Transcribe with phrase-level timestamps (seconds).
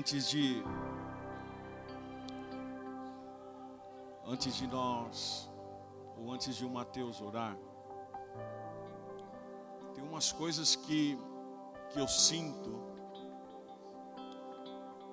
[0.00, 0.64] Antes de
[4.26, 5.50] antes de nós
[6.16, 7.54] ou antes de o Mateus orar,
[9.94, 11.18] tem umas coisas que
[11.90, 12.80] que eu sinto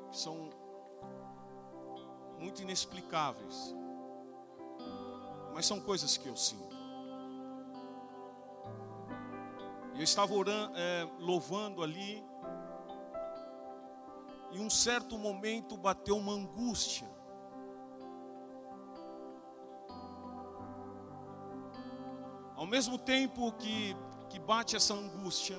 [0.10, 0.50] que são
[2.40, 3.76] muito inexplicáveis.
[5.54, 6.78] Mas são coisas que eu sinto.
[9.96, 12.24] Eu estava orando, é, louvando ali,
[14.58, 17.08] e um certo momento bateu uma angústia.
[22.56, 23.96] Ao mesmo tempo que,
[24.30, 25.58] que bate essa angústia,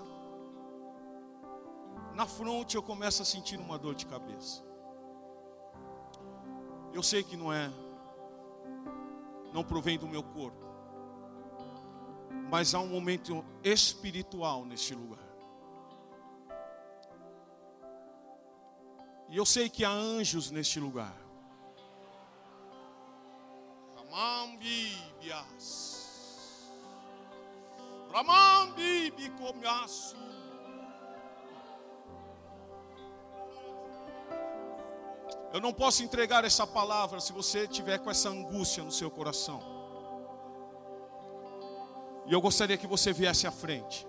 [2.13, 4.65] na fronte eu começo a sentir uma dor de cabeça.
[6.93, 7.71] Eu sei que não é,
[9.55, 10.69] não provém do meu corpo
[12.51, 15.28] mas há um momento espiritual neste lugar.
[19.29, 21.15] E eu sei que há anjos neste lugar.
[23.97, 25.99] Ramambibias.
[28.11, 30.17] Ramambibicomiaço.
[35.53, 39.63] Eu não posso entregar essa palavra se você tiver com essa angústia no seu coração.
[42.27, 44.07] E eu gostaria que você viesse à frente.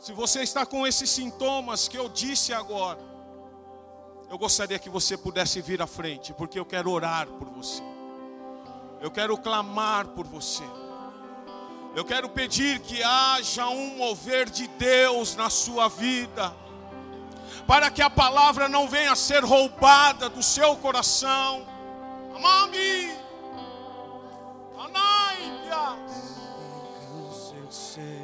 [0.00, 2.98] Se você está com esses sintomas que eu disse agora,
[4.32, 7.82] eu gostaria que você pudesse vir à frente, porque eu quero orar por você.
[8.98, 10.64] Eu quero clamar por você.
[11.94, 16.50] Eu quero pedir que haja um mover de Deus na sua vida,
[17.66, 21.66] para que a palavra não venha a ser roubada do seu coração.
[22.34, 23.14] Amami,
[24.78, 25.98] Anaias.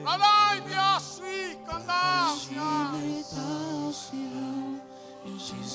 [0.07, 0.38] Alai,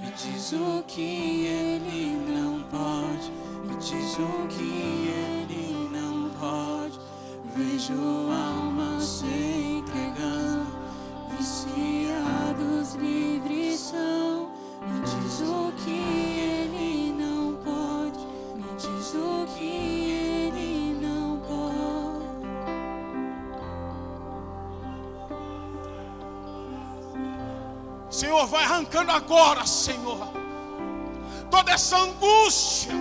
[0.00, 3.32] Me diz o que ele não pode,
[3.64, 6.98] me diz o que ele não pode.
[7.56, 8.37] Vejo almas
[28.38, 30.32] Senhor, vai arrancando agora, Senhor,
[31.50, 32.92] toda essa angústia,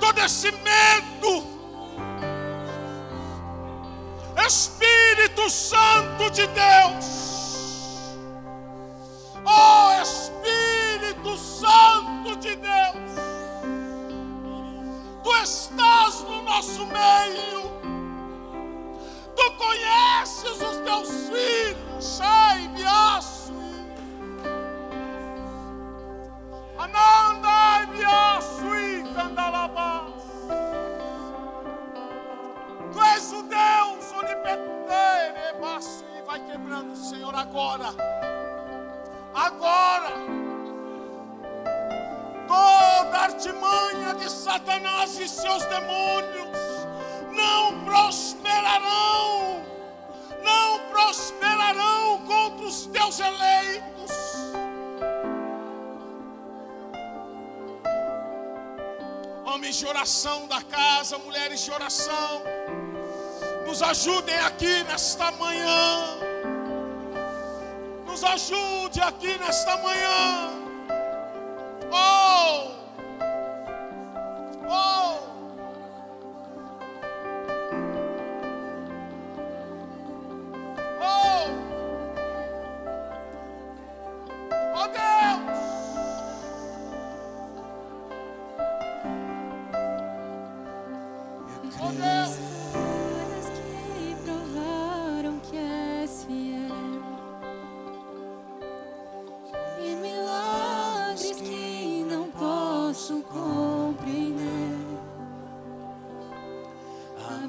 [0.00, 1.01] todo esse medo.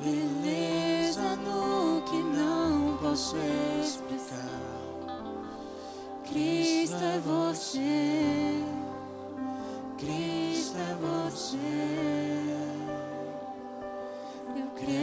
[0.04, 3.38] Beleza no que não posso
[3.82, 4.34] explicar.
[6.26, 8.64] Cristo é você,
[9.98, 11.58] Cristo é você.
[14.56, 15.03] Eu creio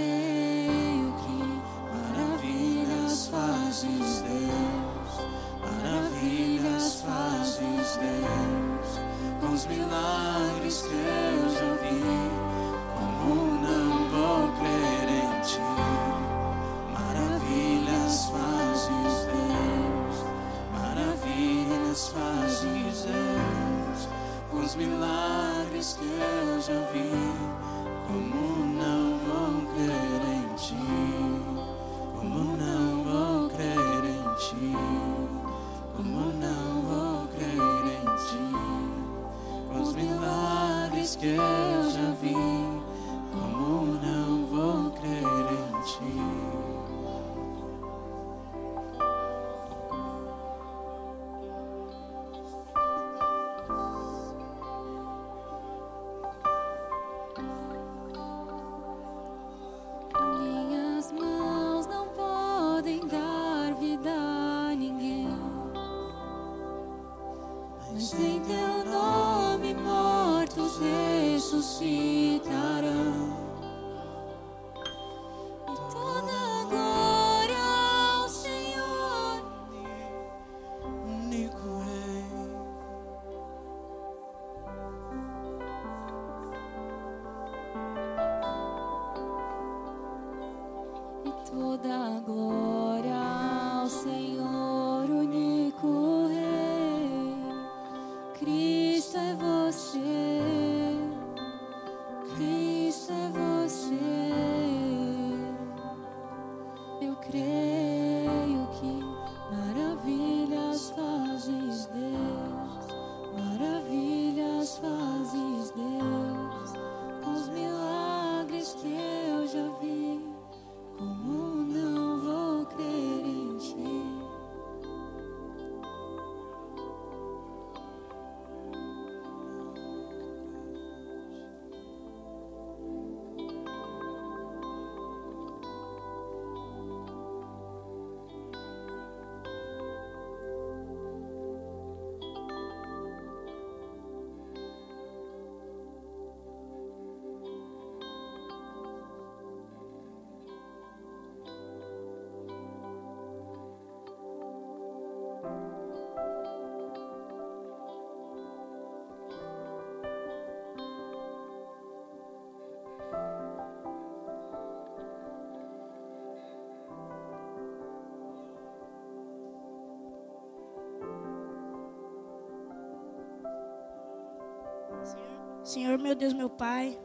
[175.71, 176.99] Senhor, meu Deus, meu Pai,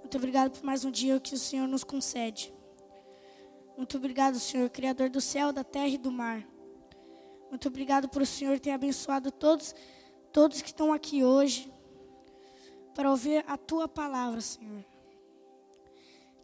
[0.00, 2.52] muito obrigado por mais um dia que o Senhor nos concede.
[3.76, 6.44] Muito obrigado, Senhor, Criador do céu, da terra e do mar.
[7.48, 9.76] Muito obrigado por o Senhor ter abençoado todos,
[10.32, 11.72] todos que estão aqui hoje
[12.96, 14.84] para ouvir a Tua palavra, Senhor.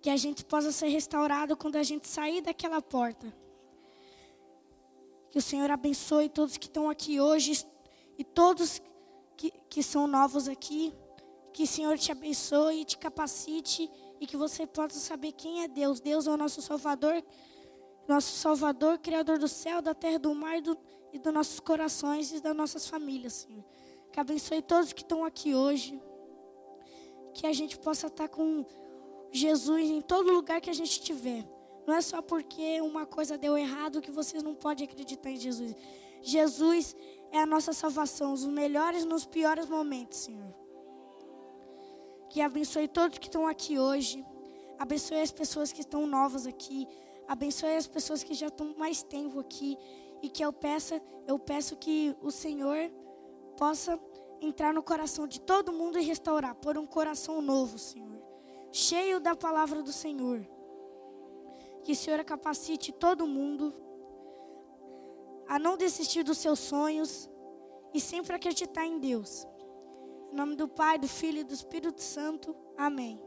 [0.00, 3.35] Que a gente possa ser restaurado quando a gente sair daquela porta.
[5.31, 7.66] Que o Senhor abençoe todos que estão aqui hoje
[8.16, 8.96] e todos que,
[9.76, 10.90] que são novos aqui.
[11.52, 16.00] Que o Senhor te abençoe, te capacite e que você possa saber quem é Deus.
[16.00, 17.23] Deus é o nosso Salvador,
[18.09, 20.78] nosso Salvador, Criador do céu, da terra, do mar do,
[21.12, 23.62] e dos nossos corações e das nossas famílias, Senhor.
[24.11, 26.00] que abençoe todos que estão aqui hoje.
[27.35, 28.64] Que a gente possa estar com
[29.30, 31.47] Jesus em todo lugar que a gente estiver.
[31.87, 35.76] Não é só porque uma coisa deu errado que vocês não podem acreditar em Jesus.
[36.23, 36.97] Jesus
[37.37, 40.55] é a nossa salvação, os melhores nos piores momentos, Senhor.
[42.31, 44.25] Que abençoe todos que estão aqui hoje.
[44.78, 46.87] Abençoe as pessoas que estão novas aqui.
[47.26, 49.78] Abençoe as pessoas que já estão mais tempo aqui.
[50.23, 52.90] E que eu peça, eu peço que o Senhor
[53.57, 53.99] possa
[54.40, 58.21] entrar no coração de todo mundo e restaurar, por um coração novo, Senhor,
[58.71, 60.47] cheio da palavra do Senhor.
[61.83, 63.73] Que o Senhor capacite todo mundo
[65.57, 67.31] a não desistir dos seus sonhos
[67.95, 69.49] e sempre acreditar em Deus.
[70.31, 72.55] Em nome do Pai, do Filho e do Espírito Santo.
[72.77, 73.19] Amém.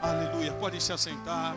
[0.00, 0.52] Aleluia.
[0.60, 1.56] Pode se assentar.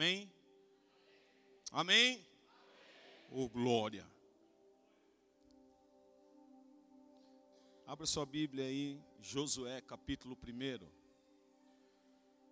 [0.00, 0.32] Amém?
[1.70, 2.26] Amém?
[3.30, 4.10] Oh, glória.
[7.86, 10.88] Abra sua Bíblia aí, Josué, capítulo 1.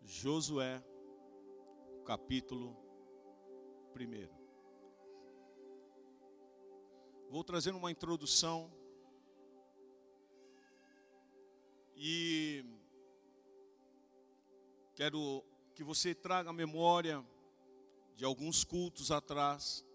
[0.05, 0.85] Josué,
[2.05, 2.77] capítulo
[3.97, 4.29] 1.
[7.31, 8.71] Vou trazer uma introdução
[11.97, 12.63] e
[14.95, 15.43] quero
[15.75, 17.25] que você traga a memória
[18.19, 19.87] de alguns cultos atrás,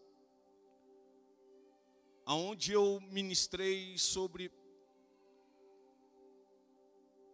[2.25, 4.49] aonde eu ministrei sobre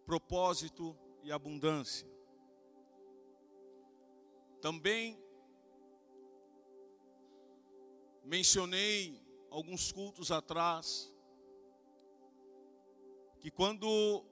[0.04, 2.10] propósito e abundância.
[4.60, 5.24] Também
[8.24, 11.14] mencionei alguns cultos atrás
[13.40, 14.26] que quando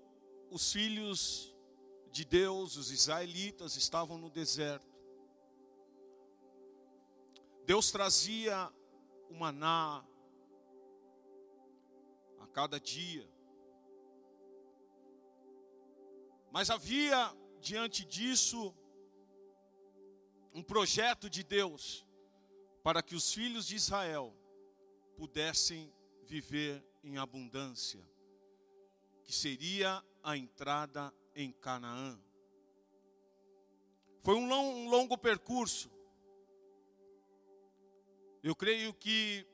[0.49, 1.55] os filhos
[2.11, 4.96] de Deus, os israelitas estavam no deserto.
[7.67, 8.73] Deus trazia
[9.29, 10.01] o maná
[12.39, 13.29] a cada dia.
[16.49, 18.73] Mas havia diante disso
[20.53, 22.07] um projeto de Deus
[22.81, 24.33] para que os filhos de Israel
[25.17, 25.93] pudessem
[26.23, 28.01] viver em abundância,
[29.25, 32.17] que seria a entrada em Canaã.
[34.21, 35.96] Foi um, long, um longo percurso.
[38.47, 39.45] Eu creio que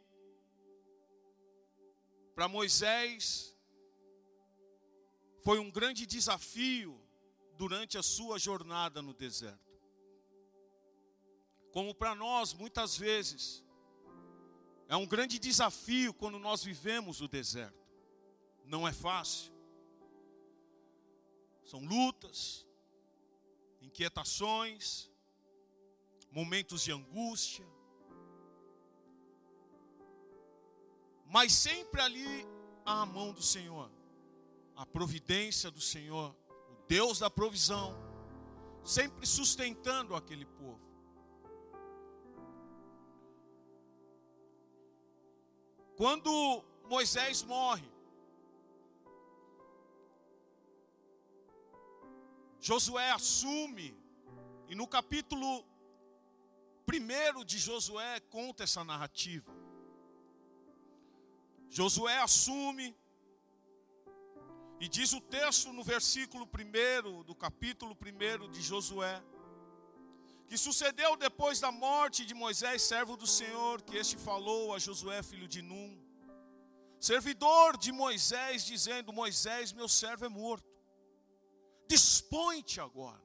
[2.35, 3.57] para Moisés
[5.41, 7.01] foi um grande desafio
[7.57, 9.73] durante a sua jornada no deserto.
[11.71, 13.63] Como para nós, muitas vezes,
[14.87, 17.89] é um grande desafio quando nós vivemos o deserto.
[18.63, 19.51] Não é fácil.
[21.65, 22.63] São lutas,
[23.81, 25.09] inquietações,
[26.29, 27.65] momentos de angústia.
[31.33, 32.47] Mas sempre ali
[32.85, 33.89] a mão do Senhor,
[34.75, 36.29] a providência do Senhor,
[36.69, 37.97] o Deus da provisão,
[38.83, 40.79] sempre sustentando aquele povo.
[45.97, 47.91] Quando Moisés morre,
[52.59, 53.97] Josué assume,
[54.69, 55.65] e no capítulo
[56.87, 59.62] 1 de Josué conta essa narrativa.
[61.73, 62.95] Josué assume,
[64.79, 69.23] e diz o texto no versículo 1 do capítulo 1 de Josué,
[70.47, 75.23] que sucedeu depois da morte de Moisés, servo do Senhor, que este falou a Josué,
[75.23, 75.97] filho de Num,
[76.99, 80.71] servidor de Moisés, dizendo: Moisés, meu servo é morto.
[81.87, 83.23] Dispõe-te agora.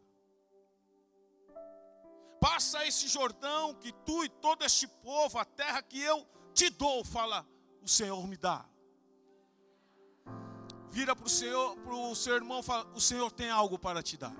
[2.40, 7.04] Passa esse Jordão que tu e todo este povo, a terra que eu te dou,
[7.04, 7.46] fala,
[7.88, 8.66] o Senhor me dá.
[10.90, 14.18] Vira para o Senhor, para o seu irmão, fala, o Senhor tem algo para te
[14.18, 14.34] dar.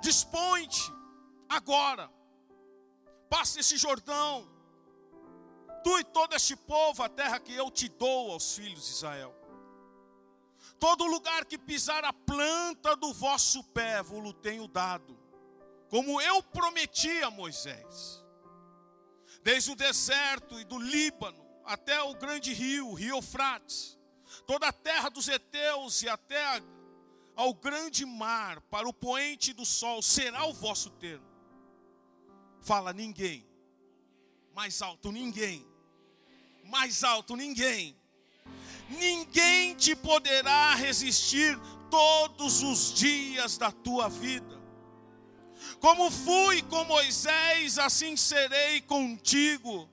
[0.00, 0.90] Dispõe-te
[1.46, 2.10] agora,
[3.28, 4.48] passa esse Jordão,
[5.84, 9.34] tu e todo este povo, a terra que eu te dou aos filhos de Israel.
[10.78, 15.19] Todo lugar que pisar a planta do vosso pé, vos tenho dado,
[15.90, 18.24] como eu prometi a Moisés.
[19.42, 23.98] Desde o deserto e do Líbano até o grande rio, o rio Eufrates,
[24.46, 26.62] toda a terra dos heteus e até
[27.36, 31.26] ao grande mar, para o poente do sol, será o vosso termo.
[32.60, 33.46] Fala ninguém.
[34.54, 35.66] Mais alto, ninguém.
[36.64, 38.00] Mais alto, ninguém
[38.90, 41.58] ninguém te poderá resistir
[41.90, 44.59] todos os dias da tua vida.
[45.80, 49.88] Como fui com Moisés, assim serei contigo.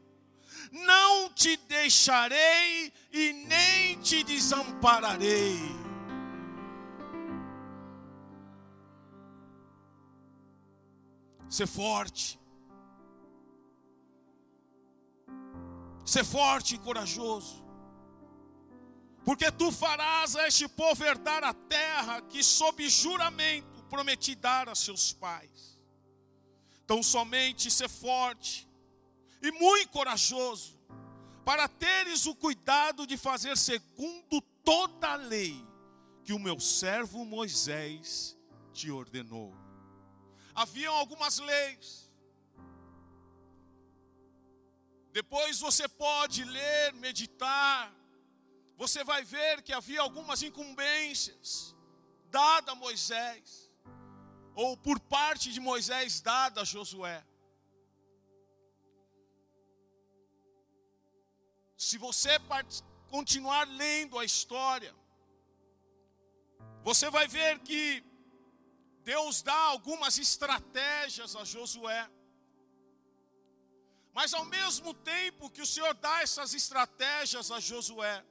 [0.71, 5.57] Não te deixarei e nem te desampararei.
[11.49, 12.37] Ser forte.
[16.05, 17.67] Ser forte e corajoso
[19.27, 24.73] porque tu farás a este povo herdar a terra que, sob juramento, prometi dar a
[24.73, 25.76] seus pais.
[26.87, 28.65] Então, somente ser forte
[29.41, 30.79] e muito corajoso,
[31.43, 35.61] para teres o cuidado de fazer segundo toda a lei
[36.23, 38.37] que o meu servo Moisés
[38.71, 39.53] te ordenou.
[40.55, 42.09] Haviam algumas leis.
[45.11, 47.93] Depois você pode ler, meditar,
[48.77, 51.75] você vai ver que havia algumas incumbências
[52.31, 53.66] dadas a Moisés,
[54.63, 57.17] ou por parte de Moisés dada a Josué.
[61.85, 62.31] Se você
[63.15, 64.93] continuar lendo a história,
[66.81, 68.03] você vai ver que
[69.03, 72.09] Deus dá algumas estratégias a Josué.
[74.11, 78.25] Mas ao mesmo tempo que o Senhor dá essas estratégias a Josué,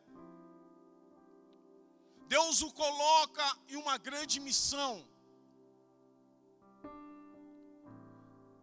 [2.26, 4.94] Deus o coloca em uma grande missão.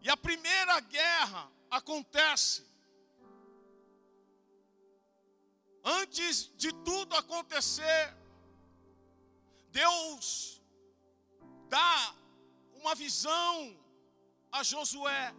[0.04, 2.62] E a primeira guerra acontece.
[5.84, 8.14] Antes de tudo acontecer,
[9.72, 10.62] Deus
[11.70, 12.14] dá
[12.76, 13.56] uma visão
[14.52, 15.34] a Josué.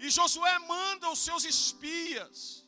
[0.00, 2.66] E Josué manda os seus espias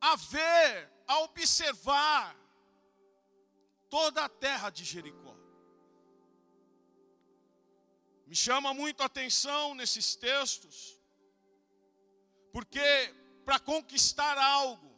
[0.00, 2.36] a ver a observar
[3.88, 5.23] toda a terra de Jericó.
[8.34, 10.98] Me chama muito a atenção nesses textos,
[12.52, 14.92] porque para conquistar algo,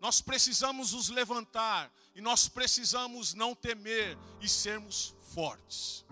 [0.00, 6.04] nós precisamos nos levantar e nós precisamos não temer e sermos fortes.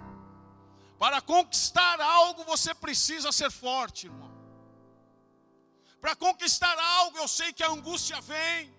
[1.01, 4.31] Para conquistar algo, você precisa ser forte, irmão.
[6.01, 8.72] Para conquistar algo, eu sei que a angústia vem,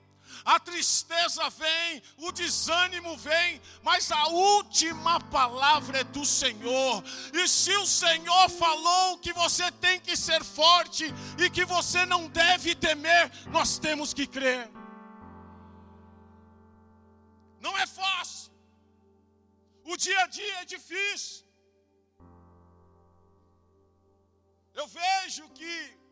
[0.46, 7.04] a tristeza vem, o desânimo vem, mas a última palavra é do Senhor.
[7.34, 11.06] E se o Senhor falou que você tem que ser forte
[11.38, 14.70] e que você não deve temer, nós temos que crer.
[17.60, 18.52] Não é fácil.
[19.86, 21.46] O dia a dia é difícil.
[24.74, 26.03] Eu vejo que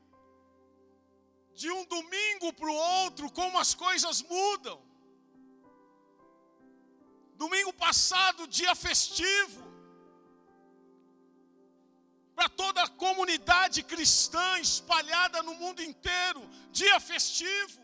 [1.61, 4.77] de um domingo para o outro, como as coisas mudam.
[7.43, 9.61] Domingo passado, dia festivo,
[12.35, 17.81] para toda a comunidade cristã espalhada no mundo inteiro, dia festivo,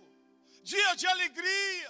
[0.64, 1.90] dia de alegria.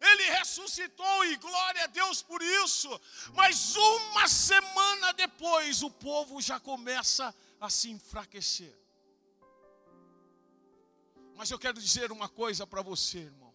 [0.00, 2.90] Ele ressuscitou e glória a Deus por isso.
[3.34, 8.87] Mas uma semana depois, o povo já começa a se enfraquecer.
[11.38, 13.54] Mas eu quero dizer uma coisa para você, irmão.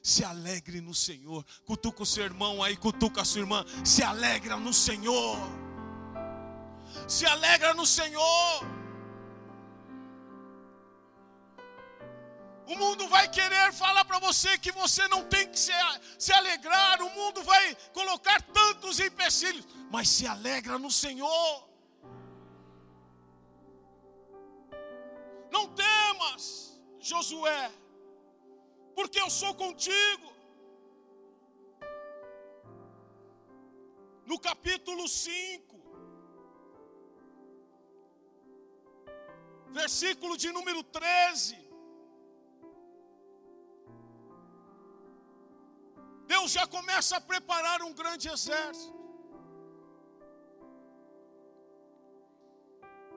[0.00, 1.44] Se alegre no Senhor.
[1.66, 3.64] Cutuca o seu irmão aí, cutuca a sua irmã.
[3.84, 5.36] Se alegra no Senhor.
[7.08, 8.64] Se alegra no Senhor.
[12.68, 15.72] O mundo vai querer falar para você que você não tem que se,
[16.20, 17.02] se alegrar.
[17.02, 19.66] O mundo vai colocar tantos empecilhos.
[19.90, 21.68] Mas se alegra no Senhor.
[25.50, 26.71] Não temas.
[27.10, 27.62] Josué,
[28.96, 30.28] porque eu sou contigo.
[34.30, 35.76] No capítulo 5,
[39.80, 41.58] versículo de número 13.
[46.32, 49.01] Deus já começa a preparar um grande exército.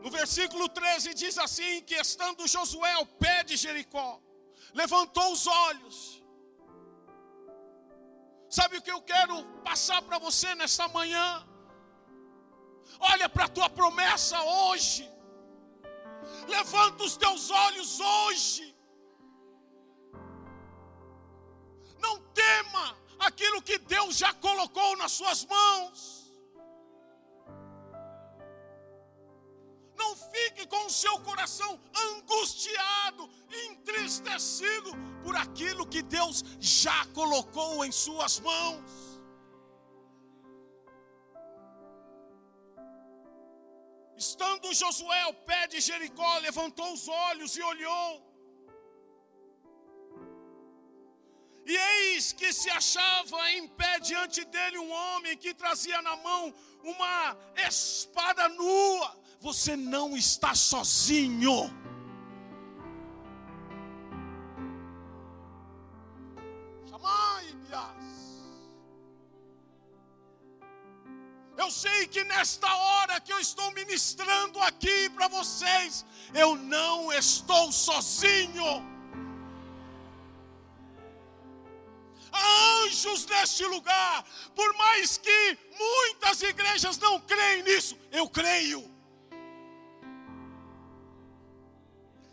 [0.03, 4.21] No versículo 13 diz assim: que estando Josué ao pé de Jericó,
[4.73, 6.23] levantou os olhos.
[8.49, 11.45] Sabe o que eu quero passar para você nesta manhã?
[12.99, 15.09] Olha para a tua promessa hoje.
[16.47, 18.75] Levanta os teus olhos hoje.
[21.99, 26.24] Não tema aquilo que Deus já colocou nas suas mãos.
[30.35, 31.71] Fique com o seu coração
[32.07, 33.23] angustiado,
[33.67, 34.91] entristecido
[35.23, 38.91] por aquilo que Deus já colocou em suas mãos.
[44.17, 48.11] Estando Josué ao pé de Jericó, levantou os olhos e olhou.
[51.65, 56.53] E eis que se achava em pé diante dele um homem que trazia na mão
[56.93, 59.24] uma espada nua.
[59.39, 61.69] Você não está sozinho.
[71.65, 77.71] Eu sei que nesta hora que eu estou ministrando aqui para vocês, eu não estou
[77.71, 78.85] sozinho.
[82.31, 88.94] Há anjos neste lugar, por mais que muitas igrejas não creem nisso, eu creio.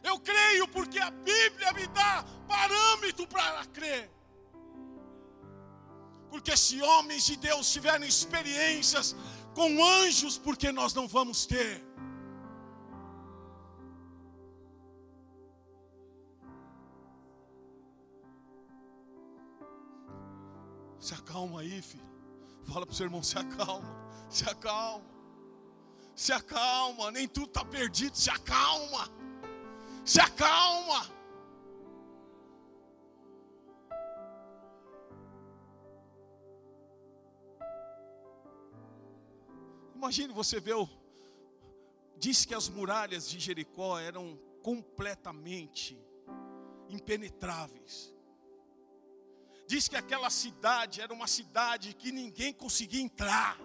[0.03, 4.11] Eu creio porque a Bíblia me dá parâmetro para crer.
[6.31, 9.15] Porque se homens de Deus tiverem experiências
[9.55, 11.85] com anjos, porque nós não vamos ter?
[20.99, 22.07] Se acalma aí, filho.
[22.65, 25.05] Fala para o seu irmão: se acalma, se acalma,
[26.15, 27.11] se acalma.
[27.11, 29.11] Nem tudo está perdido, se acalma,
[30.05, 31.11] se acalma.
[39.95, 40.89] Imagine você ver o.
[42.17, 45.99] Diz que as muralhas de Jericó eram completamente
[46.89, 48.13] impenetráveis.
[49.67, 53.59] Diz que aquela cidade era uma cidade que ninguém conseguia entrar.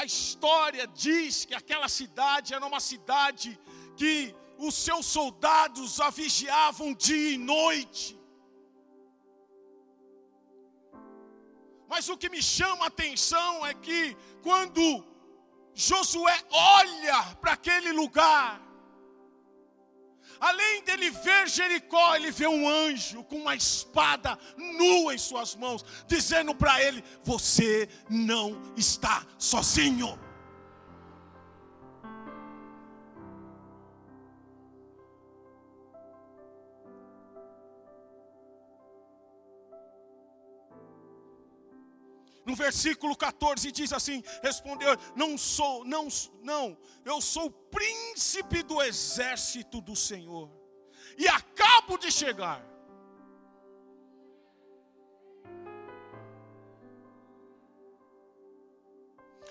[0.00, 3.58] A história diz que aquela cidade era uma cidade
[3.96, 8.18] que os seus soldados a vigiavam dia e noite.
[11.88, 14.82] Mas o que me chama a atenção é que quando
[15.72, 18.60] Josué olha para aquele lugar,
[20.40, 25.84] além dele ver Jericó, ele vê um anjo com uma espada nua em suas mãos,
[26.06, 30.18] dizendo para ele: Você não está sozinho.
[42.46, 46.06] No versículo 14 diz assim: respondeu: Não sou, não,
[46.40, 50.48] não, eu sou príncipe do exército do Senhor,
[51.18, 52.64] e acabo de chegar.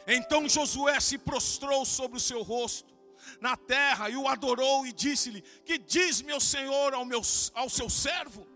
[0.08, 2.96] Então Josué se prostrou sobre o seu rosto
[3.42, 7.22] na terra e o adorou e disse-lhe: Que diz meu senhor ao, meu,
[7.54, 8.55] ao seu servo?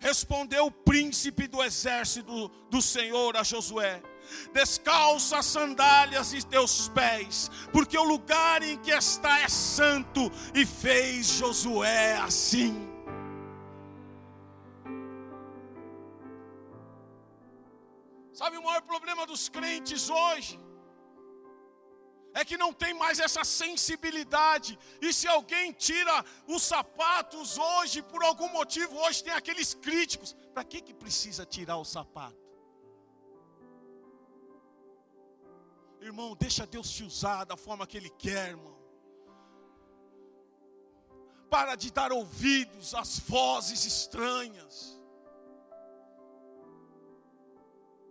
[0.00, 4.02] Respondeu o príncipe do exército do Senhor a Josué:
[4.52, 10.30] Descalça as sandálias de teus pés, porque o lugar em que está é santo.
[10.54, 12.88] E fez Josué assim.
[18.32, 20.67] Sabe o maior problema dos crentes hoje?
[22.34, 24.78] É que não tem mais essa sensibilidade.
[25.00, 30.34] E se alguém tira os sapatos hoje, por algum motivo, hoje tem aqueles críticos.
[30.52, 32.48] Para que, que precisa tirar o sapato?
[36.00, 38.76] Irmão, deixa Deus te usar da forma que Ele quer, irmão.
[41.50, 44.98] Para de dar ouvidos às vozes estranhas.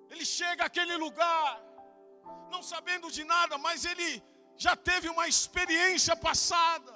[0.09, 1.61] Ele chega àquele lugar,
[2.51, 4.09] não sabendo de nada, mas ele
[4.65, 6.93] já teve uma experiência passada.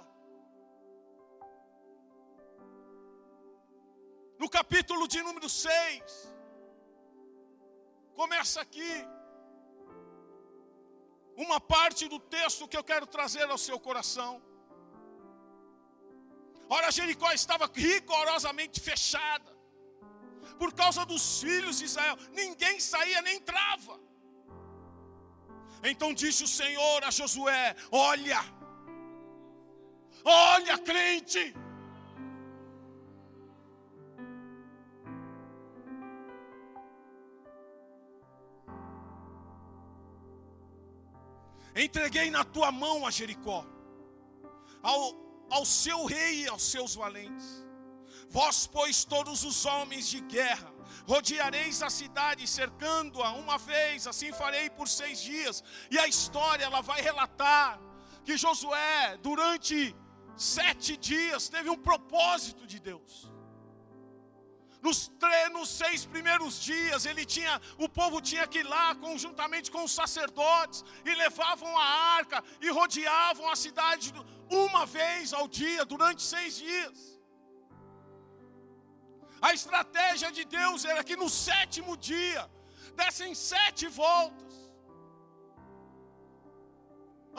[4.40, 6.32] No capítulo de número 6,
[8.22, 8.94] Começa aqui.
[11.46, 14.32] Uma parte do texto que eu quero trazer ao seu coração.
[16.70, 19.52] Ora, Jericó estava rigorosamente fechada.
[20.60, 22.16] Por causa dos filhos de Israel.
[22.42, 24.00] Ninguém saía nem entrava.
[25.84, 28.42] Então disse o Senhor a Josué: Olha,
[30.24, 31.54] olha, crente.
[41.76, 43.66] Entreguei na tua mão a Jericó,
[44.84, 45.16] ao,
[45.50, 47.66] ao seu rei e aos seus valentes.
[48.30, 50.72] Vós, pois, todos os homens de guerra,
[51.08, 55.64] rodeareis a cidade, cercando-a uma vez, assim farei por seis dias.
[55.90, 57.80] E a história, ela vai relatar
[58.24, 59.96] que Josué, durante
[60.36, 63.32] sete dias, teve um propósito de Deus.
[64.82, 69.70] Nos, três, nos seis primeiros dias, ele tinha, o povo tinha que ir lá conjuntamente
[69.70, 71.84] com os sacerdotes e levavam a
[72.18, 74.12] arca e rodeavam a cidade
[74.50, 77.21] uma vez ao dia durante seis dias.
[79.48, 82.44] A estratégia de Deus era que no sétimo dia
[83.00, 84.54] dessem sete voltas.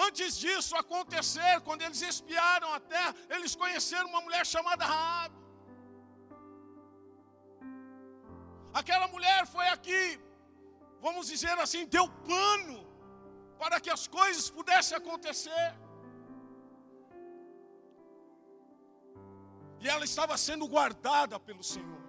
[0.07, 5.41] Antes disso acontecer, quando eles espiaram a terra, eles conheceram uma mulher chamada Raabe.
[8.81, 10.03] Aquela mulher foi aqui,
[11.07, 12.79] vamos dizer assim, deu pano
[13.63, 15.69] para que as coisas pudessem acontecer.
[19.83, 22.03] E ela estava sendo guardada pelo Senhor.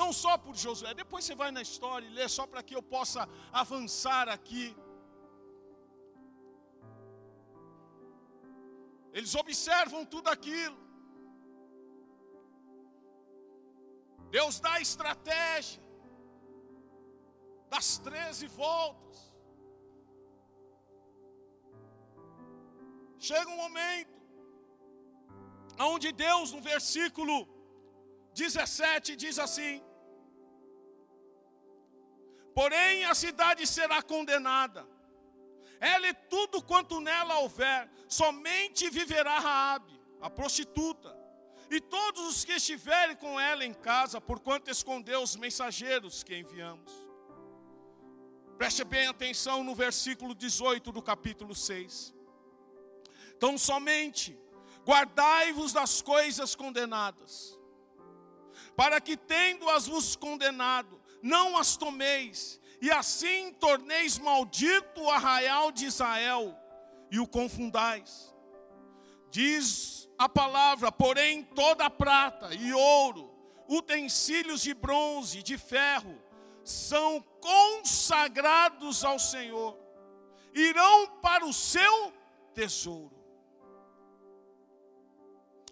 [0.00, 0.92] Não só por Josué.
[1.02, 3.28] Depois você vai na história e lê só para que eu possa
[3.62, 4.66] avançar aqui.
[9.12, 10.78] Eles observam tudo aquilo.
[14.30, 15.82] Deus dá estratégia
[17.68, 19.18] das treze voltas.
[23.18, 24.11] Chega um momento
[25.78, 27.48] onde Deus, no versículo
[28.34, 29.82] 17, diz assim:
[32.54, 34.86] Porém a cidade será condenada,
[35.80, 41.22] ela e tudo quanto nela houver, somente viverá Raabe, a prostituta
[41.70, 46.92] e todos os que estiverem com ela em casa, porquanto escondeu os mensageiros que enviamos.
[48.58, 52.14] Preste bem atenção no versículo 18 do capítulo 6.
[53.34, 54.38] Então, somente
[54.86, 57.58] guardai-vos das coisas condenadas,
[58.76, 65.86] para que, tendo-as vos condenado, não as tomeis, e assim torneis maldito o arraial de
[65.86, 66.56] Israel,
[67.10, 68.34] e o confundais.
[69.30, 73.30] Diz a palavra, porém, toda prata e ouro,
[73.68, 76.20] utensílios de bronze, de ferro,
[76.64, 79.78] são consagrados ao Senhor,
[80.54, 82.12] irão para o seu
[82.54, 83.21] tesouro.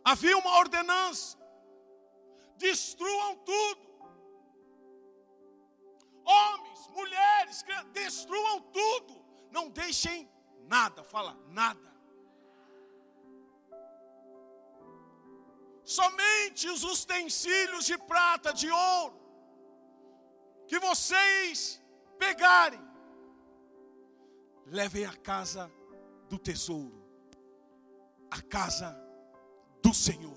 [0.04, 1.38] Havia uma ordenança:
[2.56, 3.90] destruam tudo.
[6.24, 9.24] Homens, mulheres, destruam tudo.
[9.50, 10.30] Não deixem
[10.66, 11.90] nada, fala nada.
[15.90, 19.20] somente os utensílios de prata, de ouro,
[20.68, 21.82] que vocês
[22.16, 22.80] pegarem,
[24.66, 25.68] levem à casa
[26.28, 27.04] do tesouro,
[28.30, 29.09] a casa do
[29.92, 30.36] Senhor.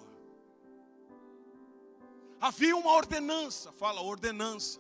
[2.39, 4.79] Havia uma ordenança, fala ordenança.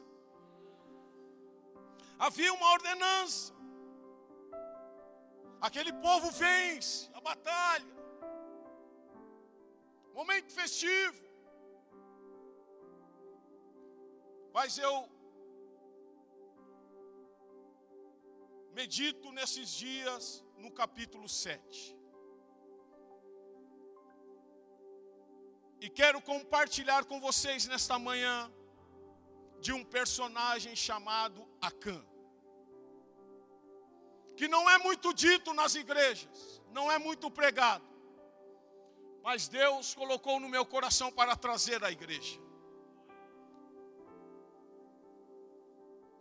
[2.17, 3.53] Havia uma ordenança.
[5.59, 7.93] Aquele povo vence a batalha
[10.13, 11.21] momento festivo.
[14.53, 15.09] Mas eu
[18.73, 21.92] medito nesses dias no capítulo 7.
[25.83, 28.51] E quero compartilhar com vocês nesta manhã
[29.59, 31.99] de um personagem chamado Acã.
[34.37, 37.93] Que não é muito dito nas igrejas, não é muito pregado
[39.23, 42.37] mas Deus colocou no meu coração para trazer à igreja.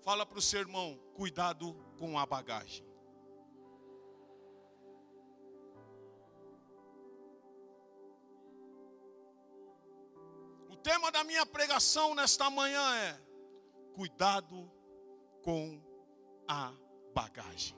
[0.03, 2.87] Fala para o seu irmão, cuidado com a bagagem.
[10.83, 13.21] Tema da minha pregação nesta manhã é:
[13.95, 14.71] cuidado
[15.43, 15.81] com
[16.49, 16.73] a
[17.15, 17.77] bagagem.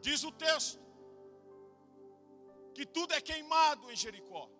[0.00, 0.80] Diz o texto:
[2.74, 4.50] que tudo é queimado em Jericó.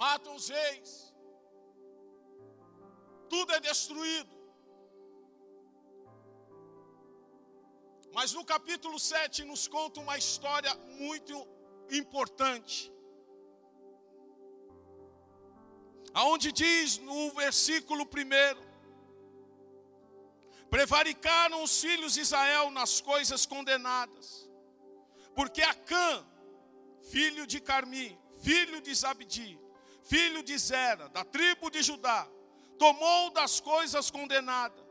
[0.00, 1.14] matam os reis,
[3.28, 4.39] tudo é destruído.
[8.12, 11.46] Mas no capítulo 7 nos conta uma história muito
[11.90, 12.92] importante.
[16.12, 18.08] Aonde diz no versículo 1:
[20.68, 24.50] Prevaricaram os filhos de Israel nas coisas condenadas,
[25.34, 26.26] porque Acã,
[27.10, 29.58] filho de Carmi, filho de Zabdi,
[30.02, 32.28] filho de Zera, da tribo de Judá,
[32.76, 34.89] tomou das coisas condenadas.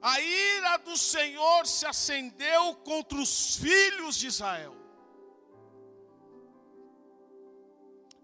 [0.00, 4.74] A ira do Senhor se acendeu contra os filhos de Israel.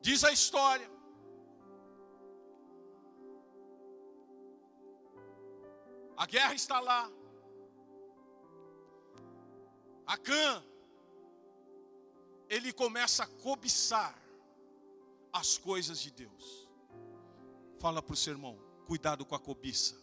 [0.00, 0.90] Diz a história.
[6.16, 7.10] A guerra está lá.
[10.06, 10.64] Acã,
[12.48, 14.14] ele começa a cobiçar
[15.32, 16.68] as coisas de Deus.
[17.78, 19.96] Fala para o seu irmão, cuidado com a cobiça.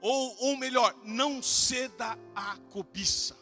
[0.00, 3.36] Ou, ou melhor, não ceda à cobiça.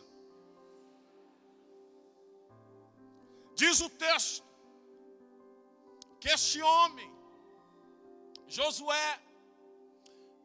[3.55, 4.45] Diz o texto
[6.21, 7.11] que este homem,
[8.49, 9.21] Josué,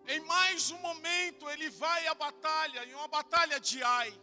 [0.08, 4.14] em mais um momento ele vai à batalha, em uma batalha de Ai.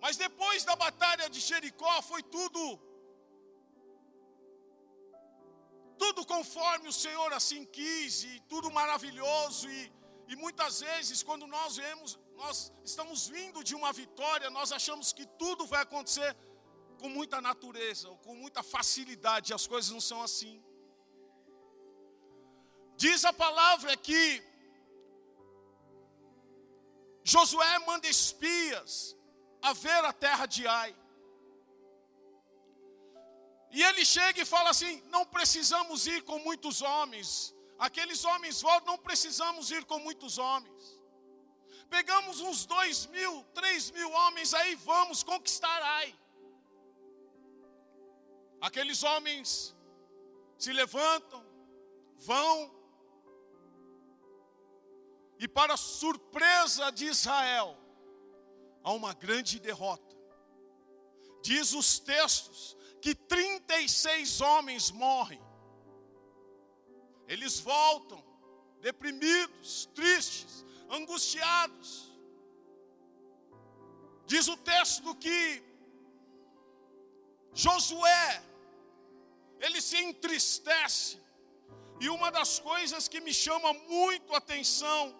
[0.00, 2.87] Mas depois da batalha de Jericó foi tudo
[6.34, 9.92] conforme o Senhor assim quis e tudo maravilhoso e,
[10.32, 12.10] e muitas vezes quando nós vemos
[12.42, 12.56] nós
[12.90, 16.30] estamos vindo de uma vitória, nós achamos que tudo vai acontecer
[17.00, 20.54] com muita natureza, com muita facilidade, as coisas não são assim.
[23.04, 24.20] Diz a palavra que
[27.32, 29.16] Josué manda espias
[29.60, 30.94] a ver a terra de Ai.
[33.70, 37.54] E ele chega e fala assim: não precisamos ir com muitos homens.
[37.78, 40.98] Aqueles homens voltam, não precisamos ir com muitos homens.
[41.88, 46.14] Pegamos uns dois mil, três mil homens aí, vamos conquistar Ai.
[48.60, 49.74] Aqueles homens
[50.58, 51.44] se levantam,
[52.16, 52.74] vão,
[55.38, 57.78] e para surpresa de Israel,
[58.82, 60.16] a uma grande derrota.
[61.42, 65.40] Diz os textos que 36 homens morrem.
[67.26, 68.22] Eles voltam
[68.80, 72.10] deprimidos, tristes, angustiados.
[74.26, 75.62] Diz o texto que
[77.52, 78.42] Josué,
[79.58, 81.18] ele se entristece,
[82.00, 85.14] e uma das coisas que me chama muito atenção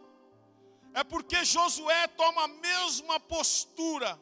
[0.94, 4.18] é porque Josué toma a mesma postura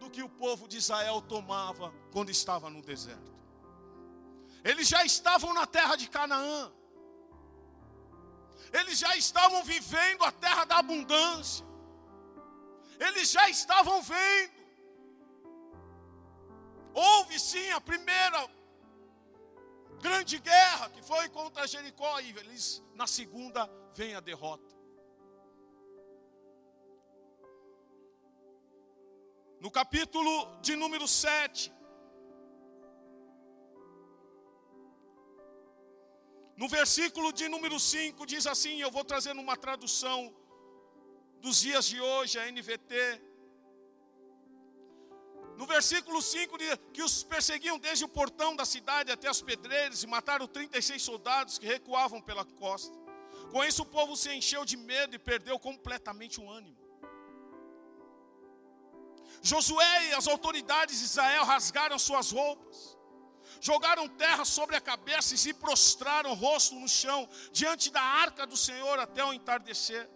[0.00, 3.32] do que o povo de Israel tomava quando estava no deserto.
[4.64, 6.72] Eles já estavam na terra de Canaã.
[8.72, 11.66] Eles já estavam vivendo a terra da abundância.
[12.98, 14.60] Eles já estavam vendo.
[16.94, 18.48] Houve sim a primeira
[20.00, 24.69] grande guerra que foi contra Jericó e eles na segunda vem a derrota.
[29.64, 30.32] No capítulo
[30.62, 31.70] de número 7,
[36.56, 40.34] no versículo de número 5, diz assim: eu vou trazer uma tradução
[41.42, 42.94] dos dias de hoje, a NVT.
[45.58, 50.02] No versículo 5 diz que os perseguiam desde o portão da cidade até as pedreiras
[50.02, 52.96] e mataram 36 soldados que recuavam pela costa.
[53.52, 56.79] Com isso o povo se encheu de medo e perdeu completamente o ânimo.
[59.42, 62.96] Josué e as autoridades de Israel rasgaram suas roupas,
[63.60, 68.56] jogaram terra sobre a cabeça e se prostraram rosto no chão diante da arca do
[68.56, 70.08] Senhor até o entardecer.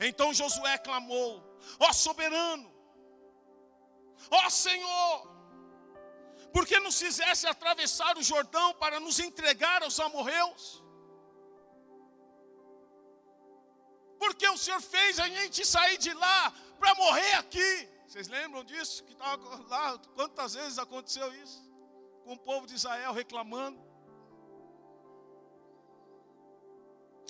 [0.00, 1.30] Então Josué clamou:
[1.78, 2.72] Ó soberano,
[4.30, 5.38] ó Senhor,
[6.52, 10.82] por que nos fizesse atravessar o Jordão para nos entregar aos amorreus?
[14.18, 17.88] Porque o Senhor fez a gente sair de lá para morrer aqui.
[18.06, 19.04] Vocês lembram disso?
[19.04, 21.62] Que estava lá, quantas vezes aconteceu isso?
[22.24, 23.78] Com o povo de Israel reclamando.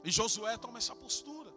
[0.04, 1.52] E Josué toma essa postura.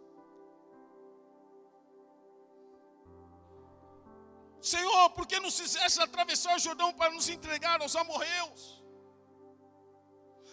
[4.60, 8.82] Senhor, por que nos fizesse atravessar o Jordão para nos entregar aos amorreus?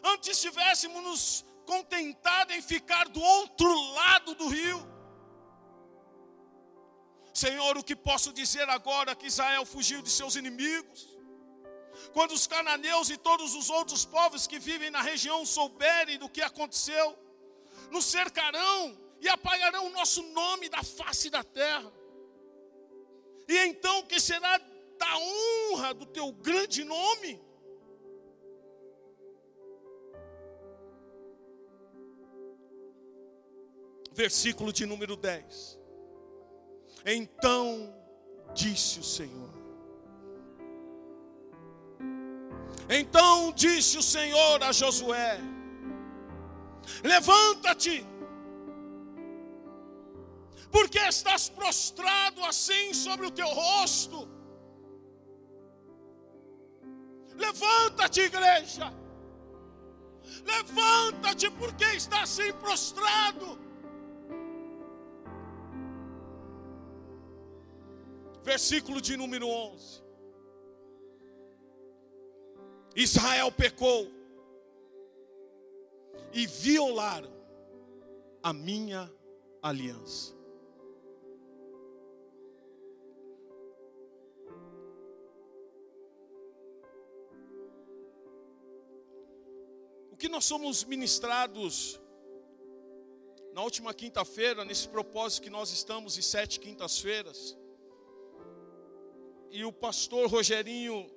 [0.04, 4.99] Antes estivéssemos nos contentado em ficar do outro lado do rio.
[7.44, 11.00] Senhor, o que posso dizer agora que Israel fugiu de seus inimigos?
[12.12, 16.42] Quando os cananeus e todos os outros povos que vivem na região souberem do que
[16.42, 17.08] aconteceu,
[17.92, 21.92] nos cercarão e apagarão o nosso nome da face da terra.
[23.48, 24.58] E então, que será
[24.98, 27.42] da honra do teu grande nome?
[34.12, 35.79] Versículo de número 10.
[37.06, 37.94] Então
[38.54, 39.50] disse o Senhor.
[42.90, 45.40] Então disse o Senhor a Josué:
[47.04, 48.06] Levanta-te,
[50.72, 54.28] porque estás prostrado assim sobre o teu rosto.
[57.36, 58.94] Levanta-te, igreja.
[60.46, 63.69] Levanta-te, porque está assim prostrado.
[68.50, 70.02] Versículo de número 11.
[72.96, 74.08] Israel pecou
[76.34, 77.32] e violaram
[78.42, 79.08] a minha
[79.62, 80.34] aliança.
[90.12, 92.02] O que nós somos ministrados
[93.54, 97.59] na última quinta-feira, nesse propósito que nós estamos em sete quintas-feiras,
[99.52, 101.10] e o pastor Rogerinho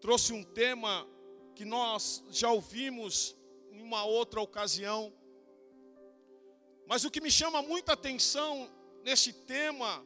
[0.00, 1.06] trouxe um tema
[1.54, 3.36] que nós já ouvimos
[3.70, 5.12] em uma outra ocasião.
[6.86, 8.70] Mas o que me chama muita atenção
[9.02, 10.04] nesse tema,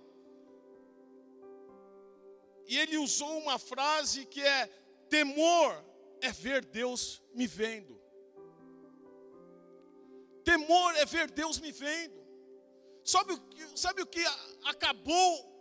[2.67, 4.67] e ele usou uma frase que é:
[5.09, 5.85] temor
[6.21, 7.99] é ver Deus me vendo.
[10.45, 12.19] Temor é ver Deus me vendo.
[13.05, 14.25] Sabe o que, sabe o que
[14.65, 15.58] acabou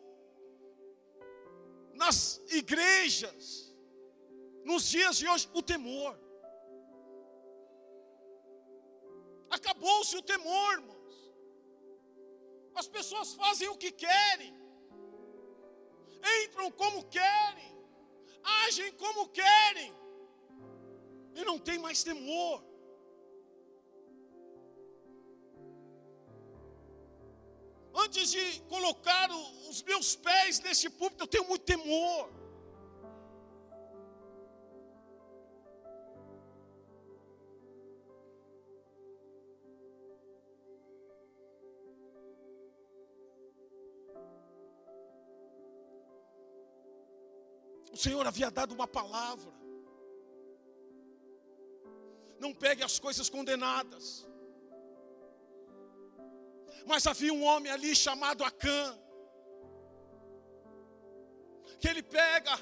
[1.97, 3.75] nas igrejas,
[4.63, 6.13] nos dias de hoje, o temor.
[9.49, 11.15] Acabou-se o temor, irmãos.
[12.75, 14.53] As pessoas fazem o que querem,
[16.43, 17.71] entram como querem,
[18.65, 19.91] agem como querem,
[21.33, 22.66] e não tem mais temor.
[28.03, 29.29] Antes de colocar
[29.69, 32.29] os meus pés nesse púlpito, eu tenho muito temor.
[47.91, 49.51] O Senhor havia dado uma palavra.
[52.39, 54.27] Não pegue as coisas condenadas.
[56.85, 58.97] Mas havia um homem ali chamado Acã,
[61.79, 62.59] que ele pega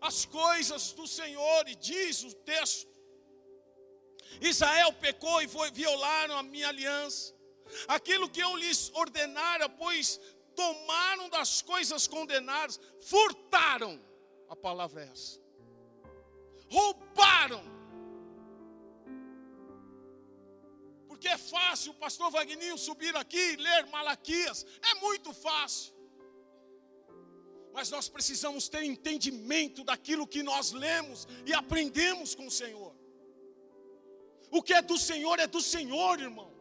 [0.00, 2.88] as coisas do Senhor e diz o texto:
[4.40, 7.34] Israel pecou e foi, violaram a minha aliança,
[7.88, 10.20] aquilo que eu lhes ordenara, pois
[10.54, 14.00] tomaram das coisas condenadas, furtaram,
[14.48, 15.40] a palavra é essa,
[16.68, 17.62] roubaram,
[21.22, 25.94] porque é fácil o pastor Vagninho subir aqui e ler Malaquias, é muito fácil.
[27.72, 32.92] Mas nós precisamos ter entendimento daquilo que nós lemos e aprendemos com o Senhor.
[34.50, 36.52] O que é do Senhor é do Senhor, irmão.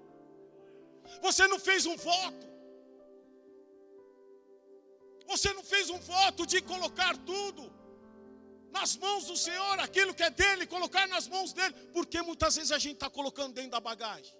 [1.23, 2.45] Você não fez um voto.
[5.25, 7.73] Você não fez um voto de colocar tudo
[8.69, 12.71] nas mãos do Senhor, aquilo que é dele, colocar nas mãos dele, porque muitas vezes
[12.71, 14.39] a gente está colocando dentro da bagagem.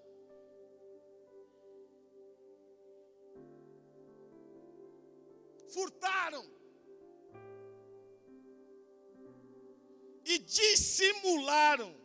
[5.73, 6.45] Furtaram
[10.23, 11.95] e dissimularam,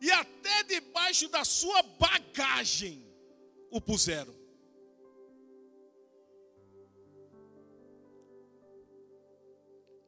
[0.00, 3.06] e até debaixo da sua bagagem
[3.70, 4.34] o puseram.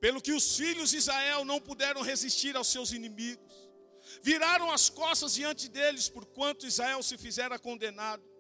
[0.01, 3.71] Pelo que os filhos de Israel não puderam resistir aos seus inimigos,
[4.23, 8.32] viraram as costas diante deles, porquanto Israel se fizera condenado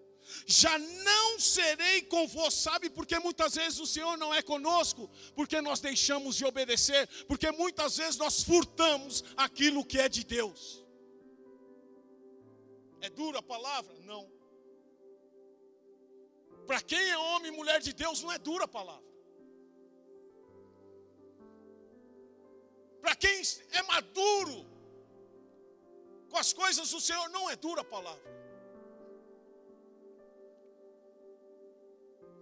[0.47, 2.89] já não serei convosco, sabe?
[2.91, 7.97] Porque muitas vezes o Senhor não é conosco, porque nós deixamos de obedecer, porque muitas
[7.97, 10.85] vezes nós furtamos aquilo que é de Deus.
[13.01, 13.95] É dura a palavra?
[14.01, 14.31] Não.
[16.66, 19.12] Para quem é homem e mulher de Deus, não é dura a palavra.
[23.01, 23.43] Para quem
[23.73, 24.64] é maduro
[26.31, 28.41] com as coisas do Senhor, não é dura a palavra.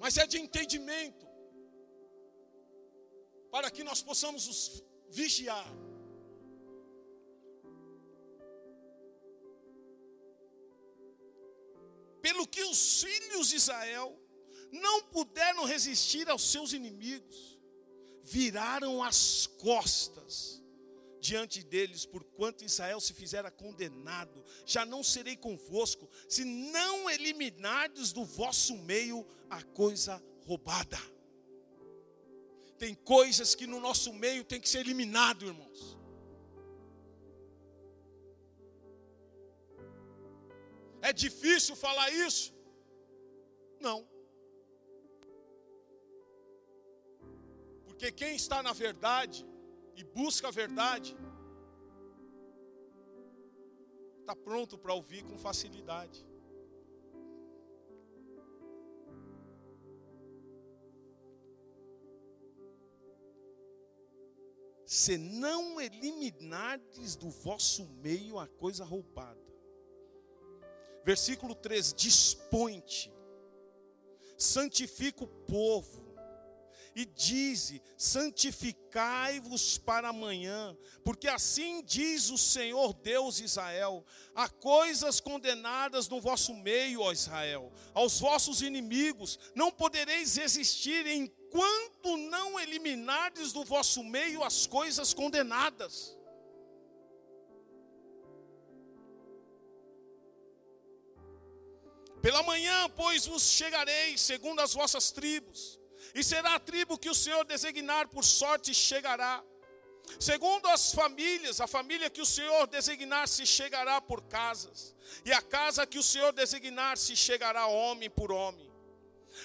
[0.00, 1.26] Mas é de entendimento,
[3.50, 5.70] para que nós possamos vigiar.
[12.22, 14.18] Pelo que os filhos de Israel
[14.72, 17.60] não puderam resistir aos seus inimigos,
[18.22, 20.59] viraram as costas
[21.20, 24.42] diante deles, porquanto Israel se fizera condenado.
[24.64, 30.98] Já não serei convosco, se não eliminardes do vosso meio a coisa roubada.
[32.78, 35.98] Tem coisas que no nosso meio tem que ser eliminado, irmãos.
[41.02, 42.54] É difícil falar isso?
[43.80, 44.06] Não.
[47.84, 49.46] Porque quem está na verdade
[50.00, 51.14] e busca a verdade,
[54.20, 56.26] está pronto para ouvir com facilidade.
[64.86, 69.38] Se não eliminardes do vosso meio a coisa roubada.
[71.04, 73.12] Versículo 3: Dispõe-te,
[74.36, 76.09] santifica o povo,
[76.94, 86.08] e dize: santificai-vos para amanhã, porque assim diz o Senhor Deus Israel: há coisas condenadas
[86.08, 93.64] no vosso meio, ó Israel, aos vossos inimigos, não podereis resistir enquanto não eliminardes do
[93.64, 96.18] vosso meio as coisas condenadas.
[102.20, 105.79] Pela manhã, pois, vos chegareis, segundo as vossas tribos,
[106.14, 109.42] e será a tribo que o Senhor designar por sorte chegará.
[110.18, 114.94] Segundo as famílias, a família que o Senhor designar se chegará por casas,
[115.24, 118.68] e a casa que o Senhor designar se chegará homem por homem.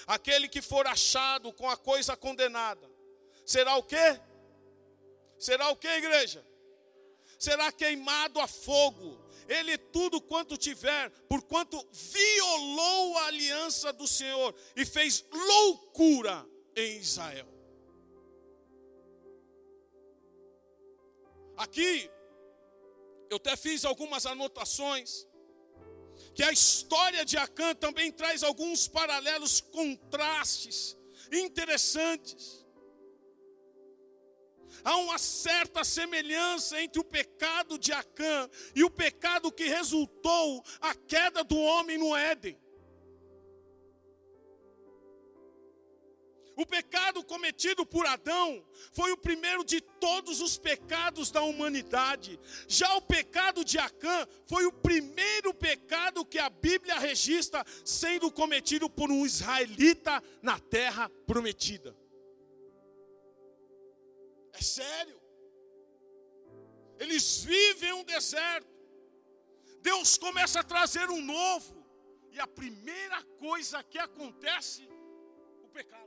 [0.06, 2.90] Aquele que for achado com a coisa condenada,
[3.44, 4.20] será o quê?
[5.38, 6.44] Será o quê, igreja?
[7.38, 9.24] Será queimado a fogo.
[9.48, 16.44] Ele tudo quanto tiver, porquanto violou a aliança do Senhor e fez loucura
[16.76, 17.46] em Israel.
[21.56, 22.10] Aqui,
[23.30, 25.26] eu até fiz algumas anotações,
[26.34, 30.96] que a história de Acã também traz alguns paralelos, contrastes
[31.32, 32.64] interessantes.
[34.84, 40.94] Há uma certa semelhança entre o pecado de Acã e o pecado que resultou a
[40.94, 42.60] queda do homem no Éden.
[46.56, 52.40] O pecado cometido por Adão foi o primeiro de todos os pecados da humanidade.
[52.66, 58.88] Já o pecado de Acã foi o primeiro pecado que a Bíblia registra sendo cometido
[58.88, 61.94] por um israelita na terra prometida.
[64.54, 65.20] É sério.
[66.98, 68.74] Eles vivem um deserto.
[69.82, 71.76] Deus começa a trazer um novo.
[72.32, 74.88] E a primeira coisa que acontece,
[75.62, 76.05] o pecado.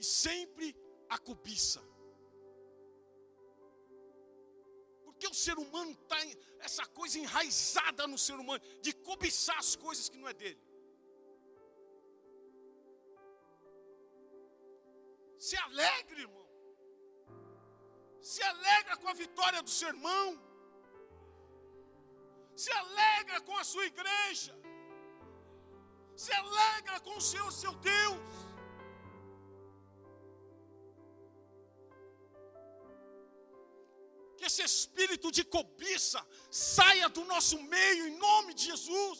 [0.00, 0.66] E sempre
[1.14, 1.80] a cobiça.
[5.04, 6.18] Porque o ser humano está
[6.68, 10.62] essa coisa enraizada no ser humano de cobiçar as coisas que não é dele.
[15.46, 16.46] Se alegre, irmão.
[18.30, 20.26] Se alegra com a vitória do seu irmão.
[22.62, 24.54] Se alegra com a sua igreja.
[26.24, 28.39] Se alegra com o Senhor, seu Deus.
[34.40, 36.20] Que esse espírito de cobiça
[36.50, 39.18] saia do nosso meio em nome de Jesus.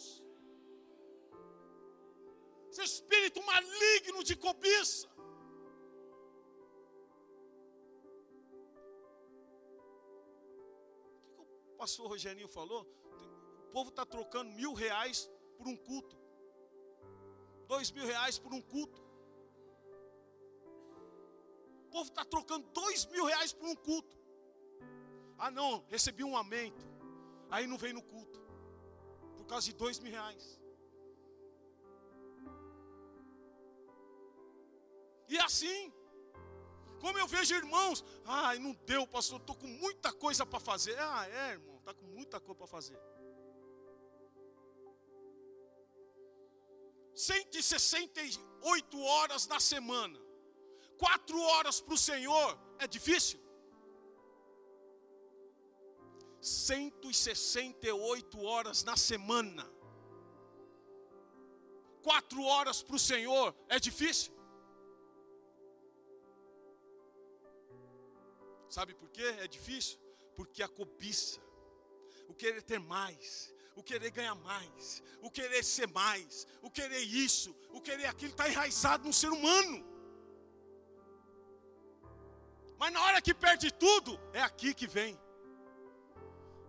[2.71, 5.07] Esse espírito maligno de cobiça.
[11.37, 12.81] O que, o pastor Rogerinho falou?
[13.65, 16.17] O povo está trocando mil reais por um culto.
[17.67, 18.99] Dois mil reais por um culto.
[21.85, 24.20] O povo está trocando dois mil reais por um culto.
[25.43, 26.85] Ah, não, recebi um aumento.
[27.49, 28.39] Aí não vem no culto.
[29.37, 30.61] Por causa de dois mil reais.
[35.27, 35.91] E assim,
[36.99, 40.95] como eu vejo irmãos, ai, não deu, pastor, estou com muita coisa para fazer.
[40.99, 42.99] Ah, é, irmão, está com muita coisa para fazer.
[47.15, 50.19] 168 horas na semana,
[50.99, 53.40] quatro horas para o Senhor, é difícil?
[56.41, 59.69] 168 horas na semana.
[62.01, 64.33] Quatro horas para o Senhor é difícil?
[68.67, 69.35] Sabe por quê?
[69.39, 69.99] É difícil?
[70.35, 71.39] Porque a cobiça,
[72.27, 77.55] o querer ter mais, o querer ganhar mais, o querer ser mais, o querer isso,
[77.69, 79.85] o querer aquilo, está enraizado no ser humano.
[82.79, 85.19] Mas na hora que perde tudo, é aqui que vem.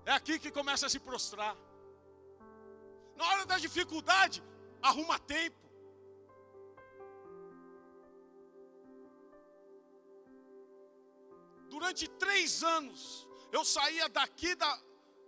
[0.04, 1.56] É aqui que começa a se prostrar.
[3.16, 4.42] Na hora da dificuldade,
[4.80, 5.62] arruma tempo.
[11.68, 14.78] Durante três anos, eu saía daqui da,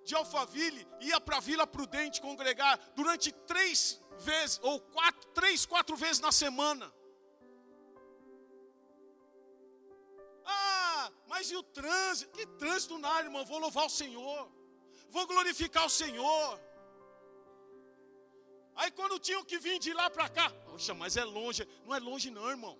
[0.04, 6.20] de Alphaville, ia para Vila Prudente congregar durante três vezes, ou quatro, três, quatro vezes
[6.20, 6.92] na semana.
[10.44, 12.30] Ah, mas e o trânsito?
[12.32, 13.44] Que trânsito nada, irmão?
[13.44, 14.50] Vou louvar o Senhor,
[15.14, 16.52] vou glorificar o Senhor.
[18.80, 21.62] Aí quando tinham que vir de lá para cá, poxa, mas é longe.
[21.84, 22.76] Não é longe não, irmão.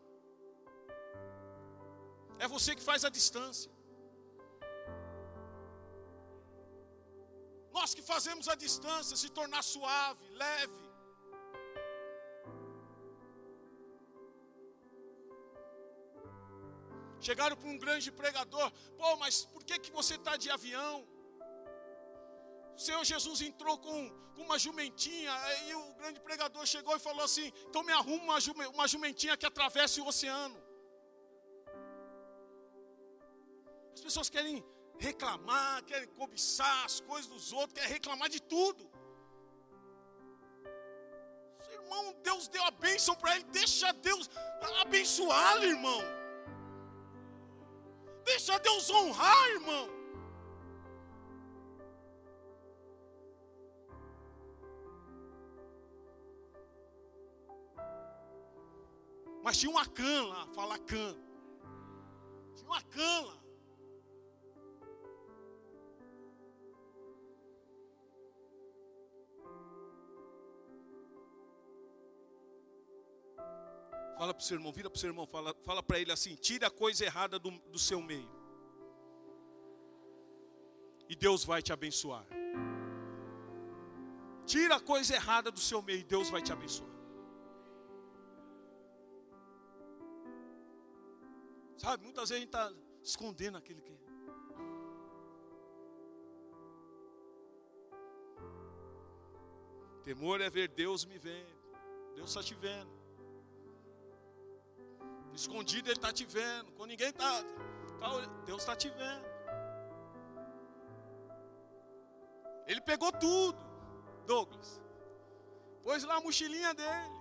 [2.45, 3.71] É você que faz a distância.
[7.77, 10.83] Nós que fazemos a distância se tornar suave, leve.
[17.29, 20.97] Chegaram para um grande pregador, pô, mas por que, que você está de avião?
[22.77, 27.25] O Senhor Jesus entrou com, com uma jumentinha, aí o grande pregador chegou e falou
[27.25, 30.59] assim: então me arruma uma, uma jumentinha que atravesse o oceano.
[33.95, 34.65] As pessoas querem
[34.99, 38.83] reclamar, querem cobiçar as coisas dos outros, querem reclamar de tudo.
[41.65, 44.29] Seu irmão, Deus deu a bênção para ele, deixa Deus
[44.83, 46.01] abençoá-lo, irmão.
[48.25, 50.04] Deixa Deus honrar, irmão.
[59.45, 61.15] Mas tinha uma cã lá, fala cã.
[62.57, 63.39] Tinha uma cã lá.
[74.17, 76.35] Fala para o seu irmão, vira para o seu irmão, fala, fala para ele assim:
[76.37, 78.31] tira a coisa errada do, do seu meio.
[81.07, 82.25] E Deus vai te abençoar.
[84.47, 86.94] Tira a coisa errada do seu meio e Deus vai te abençoar.
[91.85, 92.73] Sabe, muitas vezes a gente está
[93.03, 93.95] escondendo aquele que.
[100.03, 101.55] Temor é ver Deus me vendo.
[102.15, 102.91] Deus está te vendo.
[105.35, 106.73] Escondido Ele está te vendo.
[106.73, 107.43] Quando ninguém está.
[108.01, 108.09] Tá,
[108.47, 109.27] Deus está te vendo.
[112.67, 113.59] Ele pegou tudo,
[114.27, 114.81] Douglas.
[115.83, 117.19] Pôs lá a mochilinha dele.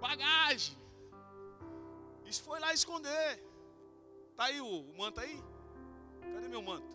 [0.00, 0.83] Bagagem.
[2.24, 3.42] Isso foi lá esconder.
[4.36, 5.42] Tá aí o, o manto aí?
[6.32, 6.94] Cadê meu manto?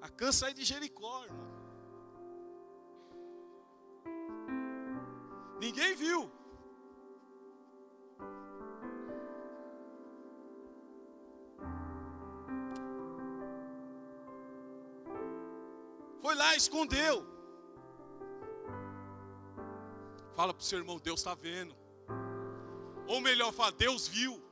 [0.00, 1.46] A cã sai de Jericó, irmão.
[5.58, 6.30] Ninguém viu.
[16.56, 17.26] Escondeu.
[20.34, 21.74] Fala para o seu irmão, Deus está vendo.
[23.06, 24.42] Ou melhor, fala, Deus viu.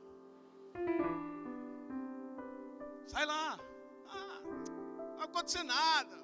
[3.07, 3.59] Sai lá.
[4.07, 6.17] Ah, não vai acontecer nada.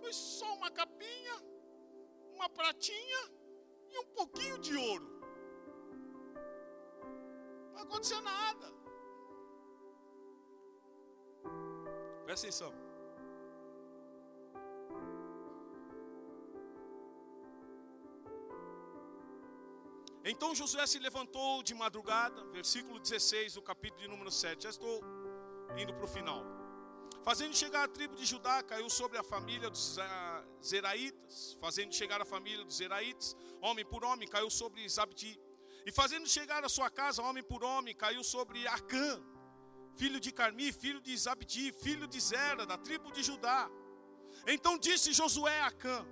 [0.00, 1.34] Foi só uma capinha,
[2.34, 3.30] uma pratinha
[3.90, 5.08] e um pouquinho de ouro.
[7.66, 8.72] Não vai acontecer nada.
[12.24, 12.85] Presta atenção.
[20.28, 24.64] Então Josué se levantou de madrugada, versículo 16 do capítulo de número 7.
[24.64, 25.00] Já estou
[25.78, 26.42] indo para o final.
[27.22, 29.96] Fazendo chegar a tribo de Judá, caiu sobre a família dos
[30.64, 31.56] Zeraitas.
[31.60, 35.40] Fazendo chegar a família dos Zeraitas, homem por homem, caiu sobre Zabdi.
[35.86, 39.22] E fazendo chegar a sua casa, homem por homem, caiu sobre Acã,
[39.94, 43.70] filho de Carmi, filho de Zabdi, filho de Zera, da tribo de Judá.
[44.44, 46.04] Então disse Josué a Acã: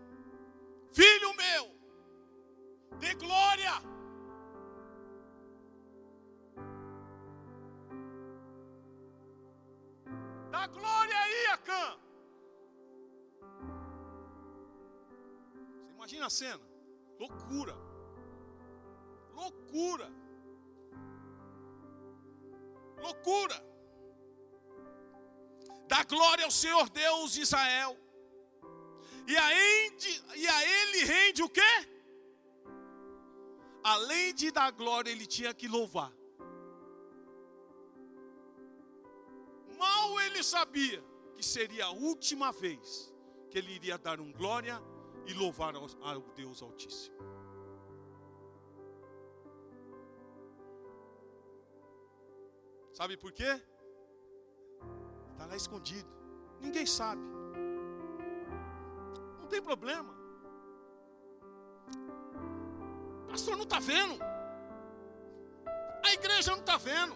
[0.92, 1.76] Filho meu,
[3.00, 3.93] dê glória
[16.14, 16.60] Imagina a cena.
[17.18, 17.76] Loucura.
[19.34, 20.08] Loucura.
[23.02, 23.58] Loucura.
[25.88, 27.96] Dá glória ao Senhor Deus de Israel.
[29.26, 29.48] E a,
[29.86, 31.74] ende, e a ele rende o quê?
[33.82, 36.12] Além de dar glória, ele tinha que louvar.
[39.76, 41.02] Mal ele sabia
[41.34, 43.12] que seria a última vez
[43.50, 44.80] que ele iria dar um glória
[45.26, 47.16] e louvar ao, Deus Altíssimo.
[52.92, 53.60] Sabe por quê?
[55.32, 56.08] Está lá escondido.
[56.60, 57.20] Ninguém sabe.
[59.40, 60.14] Não tem problema.
[63.24, 64.18] O pastor não está vendo.
[66.04, 67.14] A igreja não está vendo.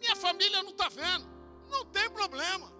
[0.00, 1.28] Minha família não está vendo.
[1.68, 2.77] Não tem problema.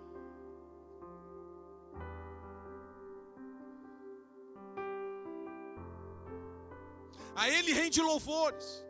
[7.40, 8.84] A Ele rende louvores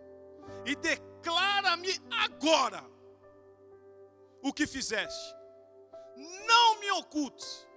[0.65, 1.91] e declara-me
[2.25, 2.83] agora
[4.43, 5.37] o que fizeste.
[6.47, 7.69] Não me ocultes,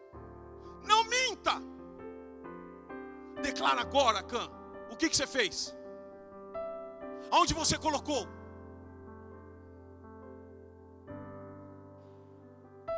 [0.85, 1.55] não minta.
[3.41, 4.49] Declara agora, Cã,
[4.89, 5.75] o que, que você fez?
[7.29, 8.25] Aonde você colocou?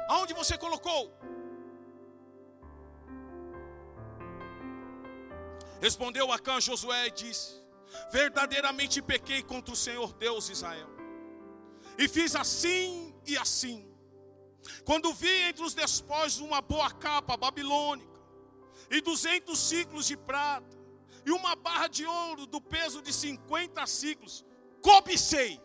[0.09, 1.11] Aonde você colocou?
[5.82, 7.62] Respondeu Acã Josué e disse:
[8.12, 10.89] Verdadeiramente pequei contra o Senhor Deus Israel,
[11.98, 13.89] e fiz assim e assim.
[14.86, 18.12] Quando vi entre os despojos uma boa capa babilônica,
[18.89, 20.78] e duzentos ciclos de prata,
[21.26, 24.46] e uma barra de ouro do peso de cinquenta ciclos,
[24.82, 25.62] cobicei.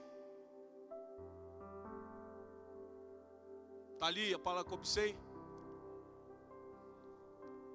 [3.94, 5.16] Está ali a palavra cobicei?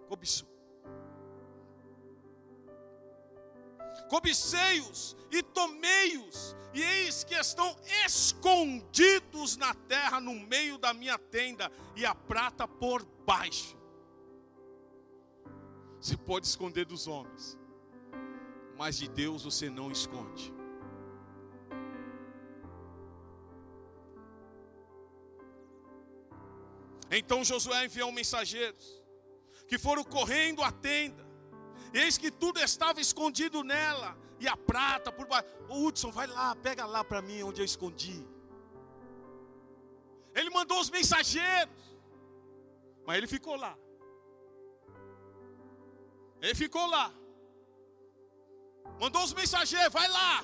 [0.07, 0.52] Cobiçou.
[4.09, 7.75] Cobicei-os e tomei-os, e eis que estão
[8.05, 13.77] escondidos na terra, no meio da minha tenda, e a prata por baixo.
[15.99, 17.57] Você pode esconder dos homens,
[18.77, 20.53] mas de Deus você não esconde.
[27.09, 29.01] Então Josué enviou mensageiros
[29.67, 31.32] que foram correndo à tenda.
[31.93, 35.47] Eis que tudo estava escondido nela e a prata por baixo.
[35.69, 38.25] Hudson, vai lá, pega lá para mim onde eu escondi.
[40.33, 41.75] Ele mandou os mensageiros,
[43.05, 43.77] mas ele ficou lá.
[46.41, 47.13] Ele ficou lá.
[48.99, 50.43] Mandou os mensageiros, vai lá.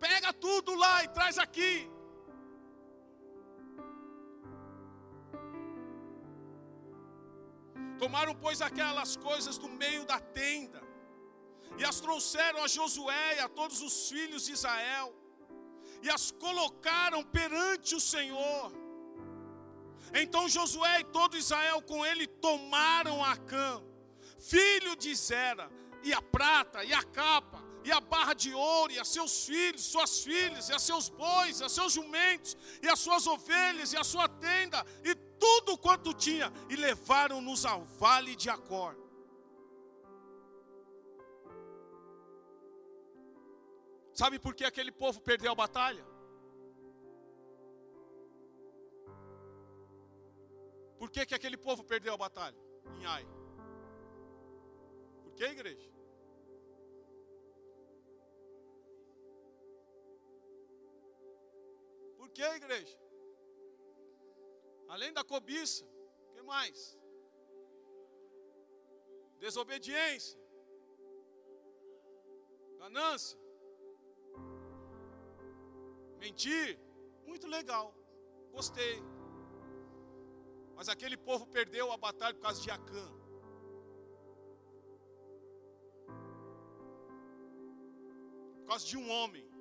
[0.00, 1.88] Pega tudo lá e traz aqui.
[7.98, 10.82] Tomaram, pois, aquelas coisas do meio da tenda,
[11.78, 15.14] e as trouxeram a Josué e a todos os filhos de Israel,
[16.02, 18.72] e as colocaram perante o Senhor.
[20.12, 23.82] Então Josué e todo Israel com ele tomaram Acã,
[24.38, 25.70] filho de Zera,
[26.02, 29.84] e a prata, e a capa, e a barra de ouro, e a seus filhos,
[29.84, 33.96] suas filhas, e a seus bois, e a seus jumentos, e as suas ovelhas, e
[33.96, 38.96] a sua tenda, e tudo quanto tinha, e levaram-nos ao vale de Acor.
[44.14, 46.04] Sabe por que aquele povo perdeu a batalha?
[50.98, 52.56] Por que, que aquele povo perdeu a batalha?
[52.98, 53.26] Em Ai.
[55.22, 55.93] Por que, igreja?
[62.34, 62.98] Que, igreja?
[64.88, 66.98] Além da cobiça, o que mais?
[69.38, 70.38] Desobediência,
[72.78, 73.38] ganância,
[76.18, 76.78] mentir,
[77.24, 77.94] muito legal,
[78.50, 79.00] gostei.
[80.74, 83.06] Mas aquele povo perdeu a batalha por causa de Acã.
[88.58, 89.53] Por causa de um homem.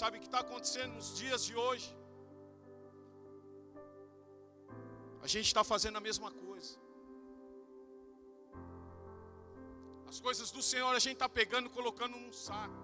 [0.00, 1.88] Sabe o que está acontecendo nos dias de hoje?
[5.26, 6.72] A gente está fazendo a mesma coisa.
[10.10, 12.82] As coisas do Senhor a gente está pegando e colocando num saco.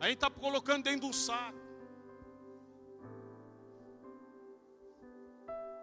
[0.00, 1.58] A gente está colocando dentro de um saco.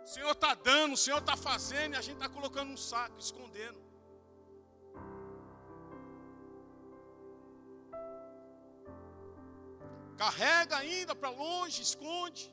[0.05, 3.19] O Senhor está dando, o Senhor está fazendo, e a gente está colocando num saco,
[3.19, 3.86] escondendo.
[10.24, 12.43] Carrega ainda para longe, esconde.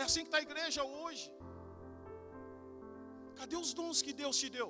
[0.00, 1.24] É assim que está a igreja hoje.
[3.38, 4.68] Cadê os dons que Deus te deu?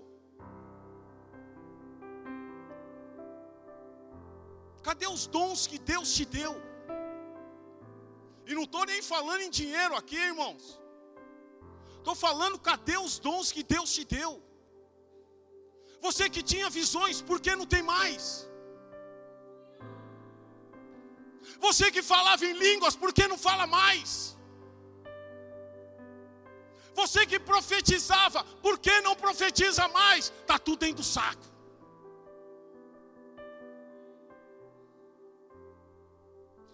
[4.88, 6.54] Cadê os dons que Deus te deu?
[8.48, 10.64] E não estou nem falando em dinheiro aqui, irmãos.
[11.98, 14.32] Estou falando, cadê os dons que Deus te deu?
[16.06, 18.24] Você que tinha visões, por que não tem mais?
[21.58, 24.36] Você que falava em línguas, por que não fala mais?
[26.94, 30.32] Você que profetizava, por que não profetiza mais?
[30.40, 31.52] Está tudo dentro do saco.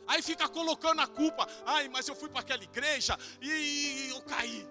[0.06, 1.46] Aí fica colocando a culpa.
[1.66, 4.66] Ai, mas eu fui para aquela igreja e eu caí.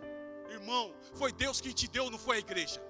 [0.50, 2.82] Irmão, foi Deus quem te deu, não foi a igreja.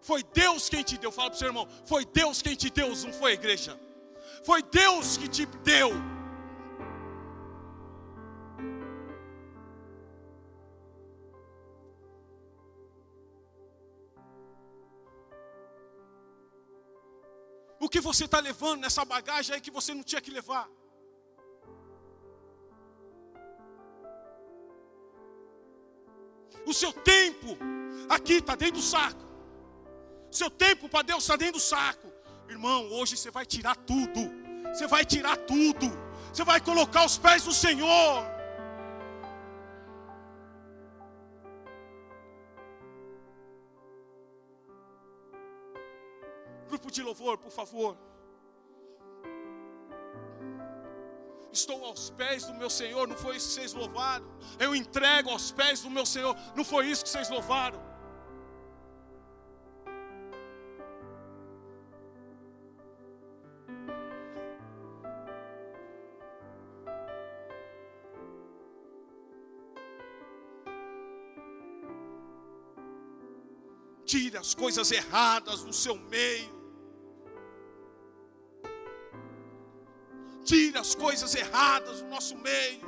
[0.00, 1.10] Foi Deus quem te deu.
[1.12, 1.68] Fala para o seu irmão.
[1.86, 3.78] Foi Deus quem te deu, não foi a igreja.
[4.44, 5.90] Foi Deus que te deu.
[17.80, 20.68] O que você está levando nessa bagagem aí que você não tinha que levar?
[26.66, 27.56] O seu tempo
[28.08, 29.27] aqui está dentro do saco.
[30.30, 32.12] Seu tempo para Deus está dentro do saco.
[32.48, 34.30] Irmão, hoje você vai tirar tudo.
[34.72, 35.86] Você vai tirar tudo.
[36.32, 38.24] Você vai colocar os pés do Senhor.
[46.68, 47.96] Grupo de louvor, por favor.
[51.50, 54.26] Estou aos pés do meu Senhor, não foi isso que vocês louvaram.
[54.58, 57.80] Eu entrego aos pés do meu Senhor, não foi isso que vocês louvaram.
[74.38, 76.58] Tire as coisas erradas do seu meio.
[80.48, 82.80] tira as coisas erradas do nosso meio.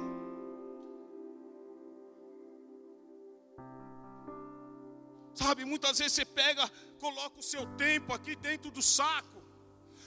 [5.35, 9.43] Sabe, muitas vezes você pega, coloca o seu tempo aqui dentro do saco.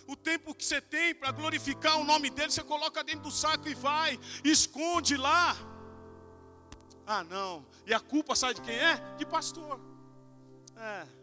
[0.08, 3.70] O tempo que você tem para glorificar o nome dele, você coloca dentro do saco
[3.70, 5.56] e vai, esconde lá.
[7.06, 7.66] Ah, não.
[7.86, 8.96] E a culpa sabe de quem é?
[9.18, 9.80] De pastor.
[10.76, 11.23] É.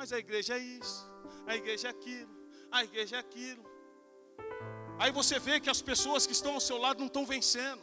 [0.00, 1.00] Mas a igreja é isso.
[1.46, 2.34] A igreja é aquilo.
[2.76, 3.64] A igreja é aquilo.
[4.98, 7.82] Aí você vê que as pessoas que estão ao seu lado não estão vencendo.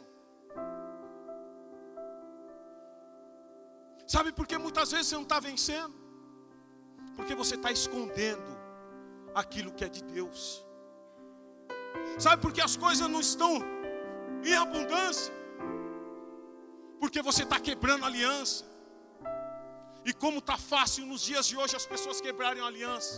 [4.14, 5.94] Sabe por que muitas vezes você não está vencendo?
[7.16, 8.50] Porque você está escondendo
[9.42, 10.40] aquilo que é de Deus.
[12.18, 13.52] Sabe por que as coisas não estão
[14.44, 15.32] em abundância?
[16.98, 18.64] Porque você está quebrando aliança.
[20.08, 23.16] E como está fácil nos dias de hoje as pessoas quebrarem a aliança.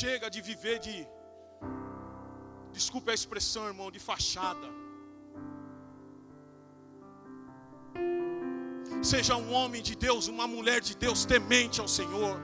[0.00, 0.96] Chega de viver de,
[2.76, 4.68] desculpe a expressão, irmão, de fachada.
[9.10, 12.36] Seja um homem de Deus, uma mulher de Deus temente ao Senhor.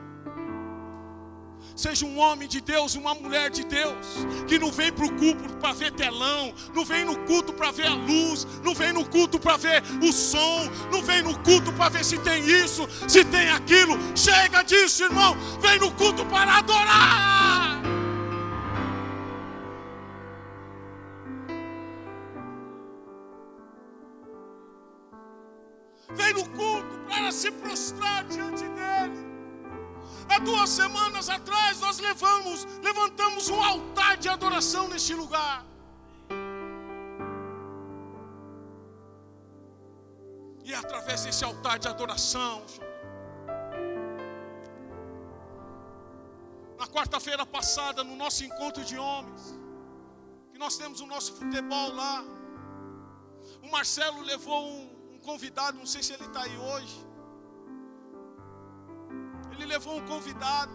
[1.77, 4.07] Seja um homem de Deus, uma mulher de Deus,
[4.47, 7.87] que não vem para o culto para ver telão, não vem no culto para ver
[7.87, 11.89] a luz, não vem no culto para ver o som, não vem no culto para
[11.89, 13.99] ver se tem isso, se tem aquilo.
[14.15, 15.37] Chega disso, irmão.
[15.61, 17.83] Vem no culto para adorar.
[26.15, 29.24] Vem no culto para se prostrar diante dele.
[30.29, 35.65] Há duas semanas atrás nós levamos, levantamos um altar de adoração neste lugar.
[40.65, 42.65] E é através desse altar de adoração,
[46.79, 49.55] na quarta-feira passada, no nosso encontro de homens,
[50.53, 52.25] que nós temos o nosso futebol lá,
[53.63, 57.14] o Marcelo levou um, um convidado, não sei se ele está aí hoje
[59.55, 60.73] ele levou um convidado.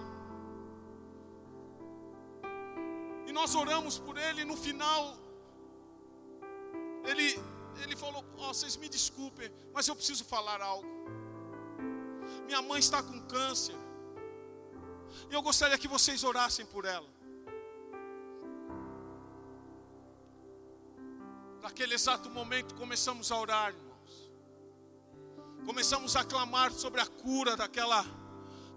[3.27, 5.15] E nós oramos por ele, e no final,
[7.05, 7.39] ele,
[7.83, 10.87] ele falou: oh, vocês me desculpem, mas eu preciso falar algo.
[12.45, 13.75] Minha mãe está com câncer.
[15.29, 17.07] E eu gostaria que vocês orassem por ela.
[21.61, 24.31] Naquele exato momento, começamos a orar, irmãos.
[25.65, 28.03] Começamos a clamar sobre a cura daquela,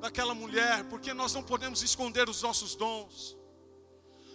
[0.02, 3.38] daquela mulher, porque nós não podemos esconder os nossos dons.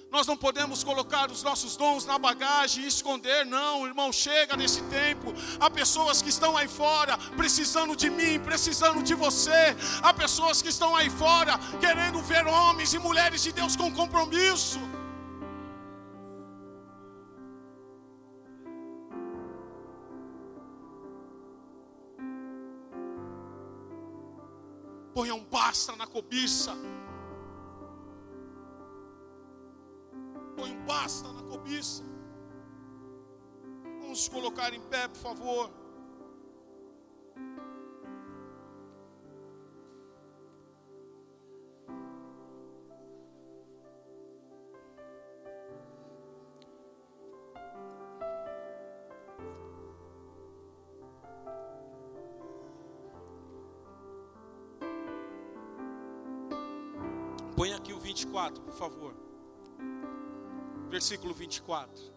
[0.10, 4.10] Nós não podemos colocar os nossos dons na bagagem e esconder, não, irmão.
[4.14, 5.34] Chega nesse tempo.
[5.60, 9.76] Há pessoas que estão aí fora precisando de mim, precisando de você.
[10.02, 14.80] Há pessoas que estão aí fora querendo ver homens e mulheres de Deus com compromisso.
[25.18, 26.78] Ponha um basta na cobiça.
[30.56, 32.04] põe um basta na cobiça.
[34.00, 35.72] Vamos colocar em pé, por favor.
[57.58, 59.28] Põe aqui o 24, por favor
[60.90, 62.14] versículo 24.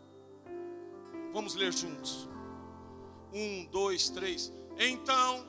[1.33, 2.29] Vamos ler juntos.
[3.33, 4.53] Um, dois, três.
[4.77, 5.47] Então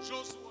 [0.00, 0.41] Josué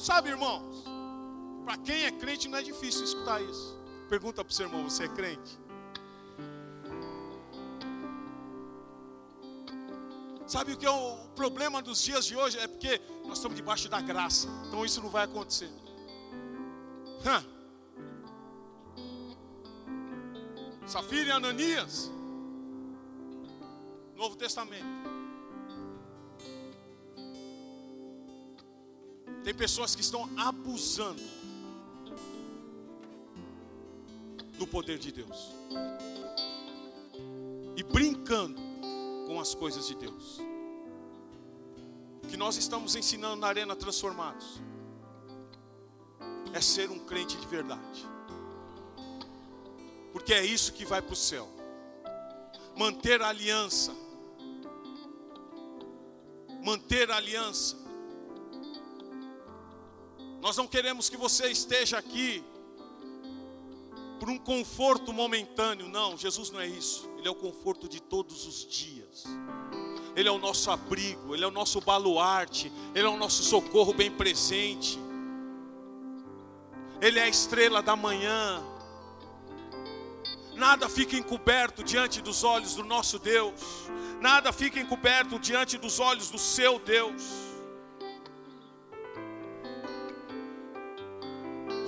[0.00, 0.82] Sabe, irmãos,
[1.62, 3.78] para quem é crente não é difícil escutar isso.
[4.08, 5.58] Pergunta para o seu irmão: você é crente?
[10.46, 12.58] Sabe o que é o problema dos dias de hoje?
[12.58, 14.48] É porque nós estamos debaixo da graça.
[14.66, 15.70] Então isso não vai acontecer.
[17.26, 17.44] Hã?
[20.86, 22.10] Safira e Ananias.
[24.16, 25.19] Novo Testamento.
[29.60, 31.22] Pessoas que estão abusando
[34.56, 35.50] do poder de Deus
[37.76, 38.58] e brincando
[39.26, 40.40] com as coisas de Deus.
[42.22, 44.62] O que nós estamos ensinando na Arena Transformados
[46.54, 48.08] é ser um crente de verdade,
[50.10, 51.46] porque é isso que vai para o céu.
[52.74, 53.94] Manter a aliança,
[56.62, 57.79] manter a aliança
[60.50, 62.42] nós não queremos que você esteja aqui
[64.18, 66.18] por um conforto momentâneo, não.
[66.18, 67.08] Jesus não é isso.
[67.16, 69.26] Ele é o conforto de todos os dias.
[70.16, 73.94] Ele é o nosso abrigo, ele é o nosso baluarte, ele é o nosso socorro
[73.94, 74.98] bem presente.
[77.00, 78.60] Ele é a estrela da manhã.
[80.56, 83.60] Nada fica encoberto diante dos olhos do nosso Deus.
[84.20, 87.49] Nada fica encoberto diante dos olhos do seu Deus.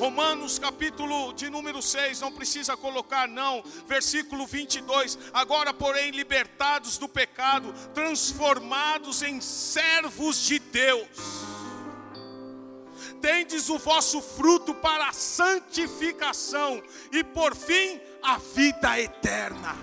[0.02, 5.16] Romanos capítulo de número 6, não precisa colocar não, versículo 22.
[5.32, 11.06] Agora, porém, libertados do pecado, transformados em servos de Deus.
[13.20, 16.82] Tendes o vosso fruto para a santificação
[17.12, 19.76] e por fim a vida eterna.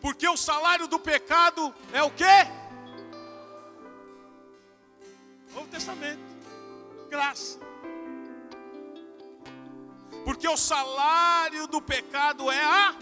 [0.00, 2.63] Porque o salário do pecado é o quê?
[5.54, 6.20] Novo Testamento.
[7.08, 7.60] Graça.
[10.24, 12.96] Porque o salário do pecado é a.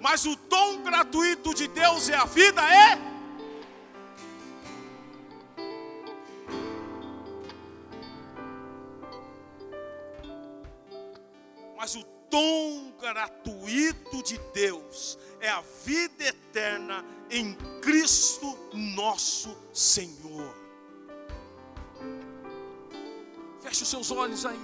[0.00, 2.98] Mas o dom gratuito de Deus é a vida, é.
[11.76, 20.59] Mas o dom gratuito de Deus é a vida eterna em Cristo nosso Senhor.
[23.62, 24.60] Feche os seus olhos aí.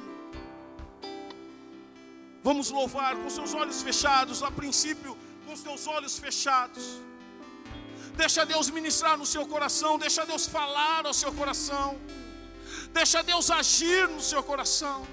[2.42, 6.84] Vamos louvar com seus olhos fechados, a princípio, com os olhos fechados.
[8.14, 11.98] Deixa Deus ministrar no seu coração, deixa Deus falar ao seu coração.
[12.92, 15.06] Deixa Deus agir no seu coração.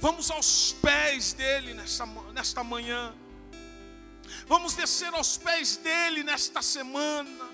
[0.00, 3.14] Vamos aos pés dele nesta manhã.
[4.52, 7.51] Vamos descer aos pés dele nesta semana.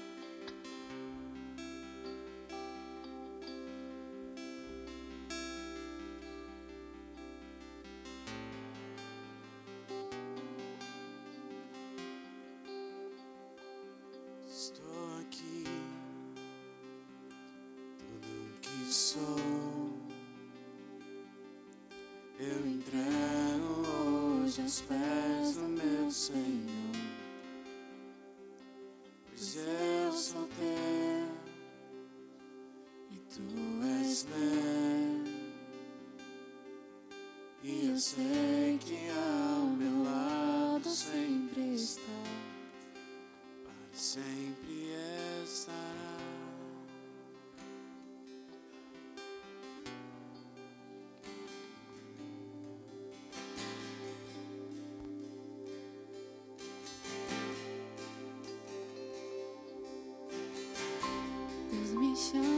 [62.18, 62.57] Deus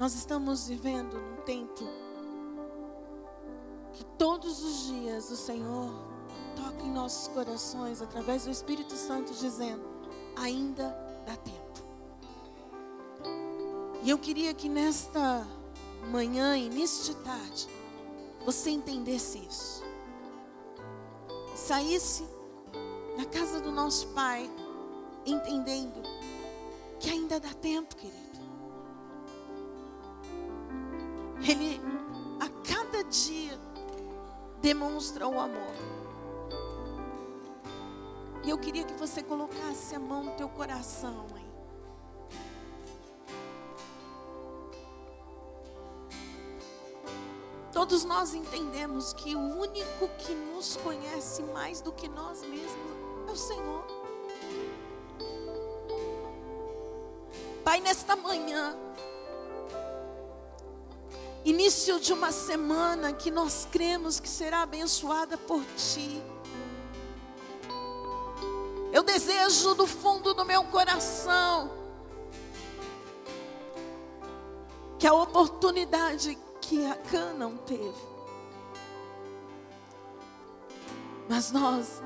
[0.00, 1.84] Nós estamos vivendo num tempo
[3.92, 5.92] que todos os dias o Senhor
[6.56, 9.84] toca em nossos corações através do Espírito Santo dizendo:
[10.38, 10.88] ainda
[11.26, 11.84] dá tempo.
[14.02, 15.46] E eu queria que nesta
[16.10, 17.68] manhã, início de tarde,
[18.46, 19.84] você entendesse isso.
[21.54, 22.24] Saísse
[23.18, 24.50] na casa do nosso Pai,
[25.26, 26.00] entendendo
[26.98, 28.29] que ainda dá tempo, querido.
[31.46, 31.80] Ele,
[32.38, 33.58] a cada dia,
[34.60, 35.74] demonstra o amor.
[38.44, 41.50] E eu queria que você colocasse a mão no teu coração, hein?
[47.72, 52.92] Todos nós entendemos que o único que nos conhece mais do que nós mesmos
[53.28, 53.84] é o Senhor.
[57.64, 58.76] Pai, nesta manhã,
[61.44, 66.22] início de uma semana que nós cremos que será abençoada por Ti.
[68.92, 71.70] Eu desejo do fundo do meu coração
[74.98, 78.10] que a oportunidade que a Cã não teve.
[81.28, 82.02] Mas nós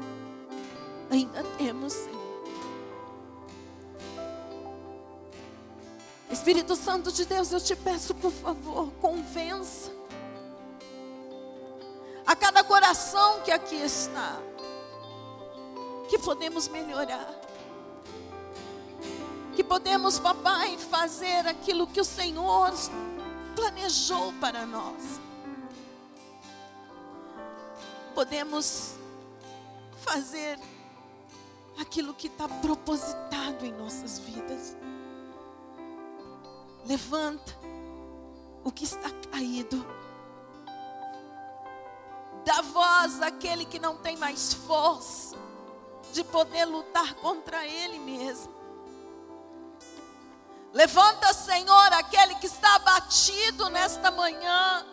[1.11, 2.24] ainda temos, Senhor.
[6.35, 9.93] Espírito Santo de Deus, eu te peço, por favor, convença
[12.27, 14.41] a cada coração que aqui está
[16.09, 17.33] que podemos melhorar.
[19.55, 22.73] Que podemos, papai, fazer aquilo que o Senhor
[23.55, 25.21] planejou para nós.
[28.13, 28.95] Podemos
[30.03, 30.59] fazer
[31.81, 34.77] aquilo que está propositado em nossas vidas.
[36.87, 37.55] Levanta
[38.63, 39.85] o que está caído.
[42.45, 45.37] Dá voz àquele que não tem mais força
[46.13, 48.53] de poder lutar contra ele mesmo.
[50.73, 54.85] Levanta, Senhor, aquele que está abatido nesta manhã,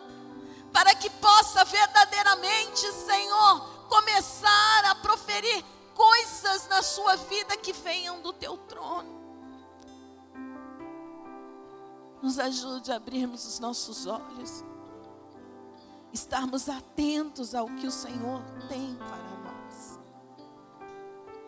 [0.72, 5.64] para que possa verdadeiramente, Senhor, começar a proferir
[5.94, 9.21] coisas na sua vida que venham do teu trono.
[12.22, 14.64] Nos ajude a abrirmos os nossos olhos,
[16.12, 19.98] estarmos atentos ao que o Senhor tem para nós.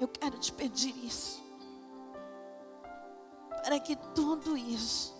[0.01, 1.43] Eu quero te pedir isso.
[3.63, 5.15] Para que tudo isso,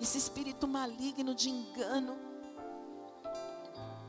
[0.00, 2.16] esse espírito maligno de engano,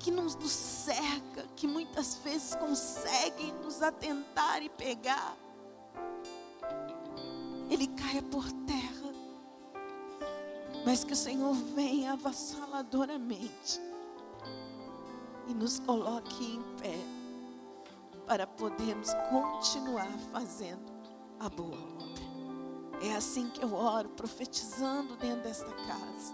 [0.03, 5.37] que nos, cerca, que muitas vezes consegue nos atentar e pegar,
[7.69, 8.82] ele caia por terra,
[10.85, 13.81] mas que o Senhor venha avassaladoramente
[15.47, 16.97] e nos coloque em pé
[18.25, 20.91] para podermos continuar fazendo
[21.39, 22.23] a boa obra.
[23.01, 26.33] É assim que eu oro, profetizando dentro desta casa.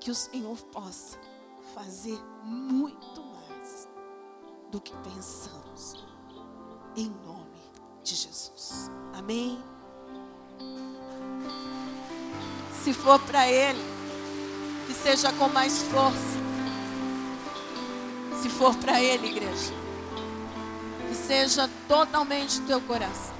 [0.00, 1.18] Que o Senhor possa
[1.74, 3.88] fazer muito mais
[4.70, 6.06] do que pensamos.
[6.96, 7.60] Em nome
[8.02, 8.90] de Jesus.
[9.12, 9.62] Amém.
[12.82, 13.82] Se for para Ele,
[14.86, 16.38] que seja com mais força.
[18.40, 19.72] Se for para Ele, igreja,
[21.08, 23.37] que seja totalmente teu coração.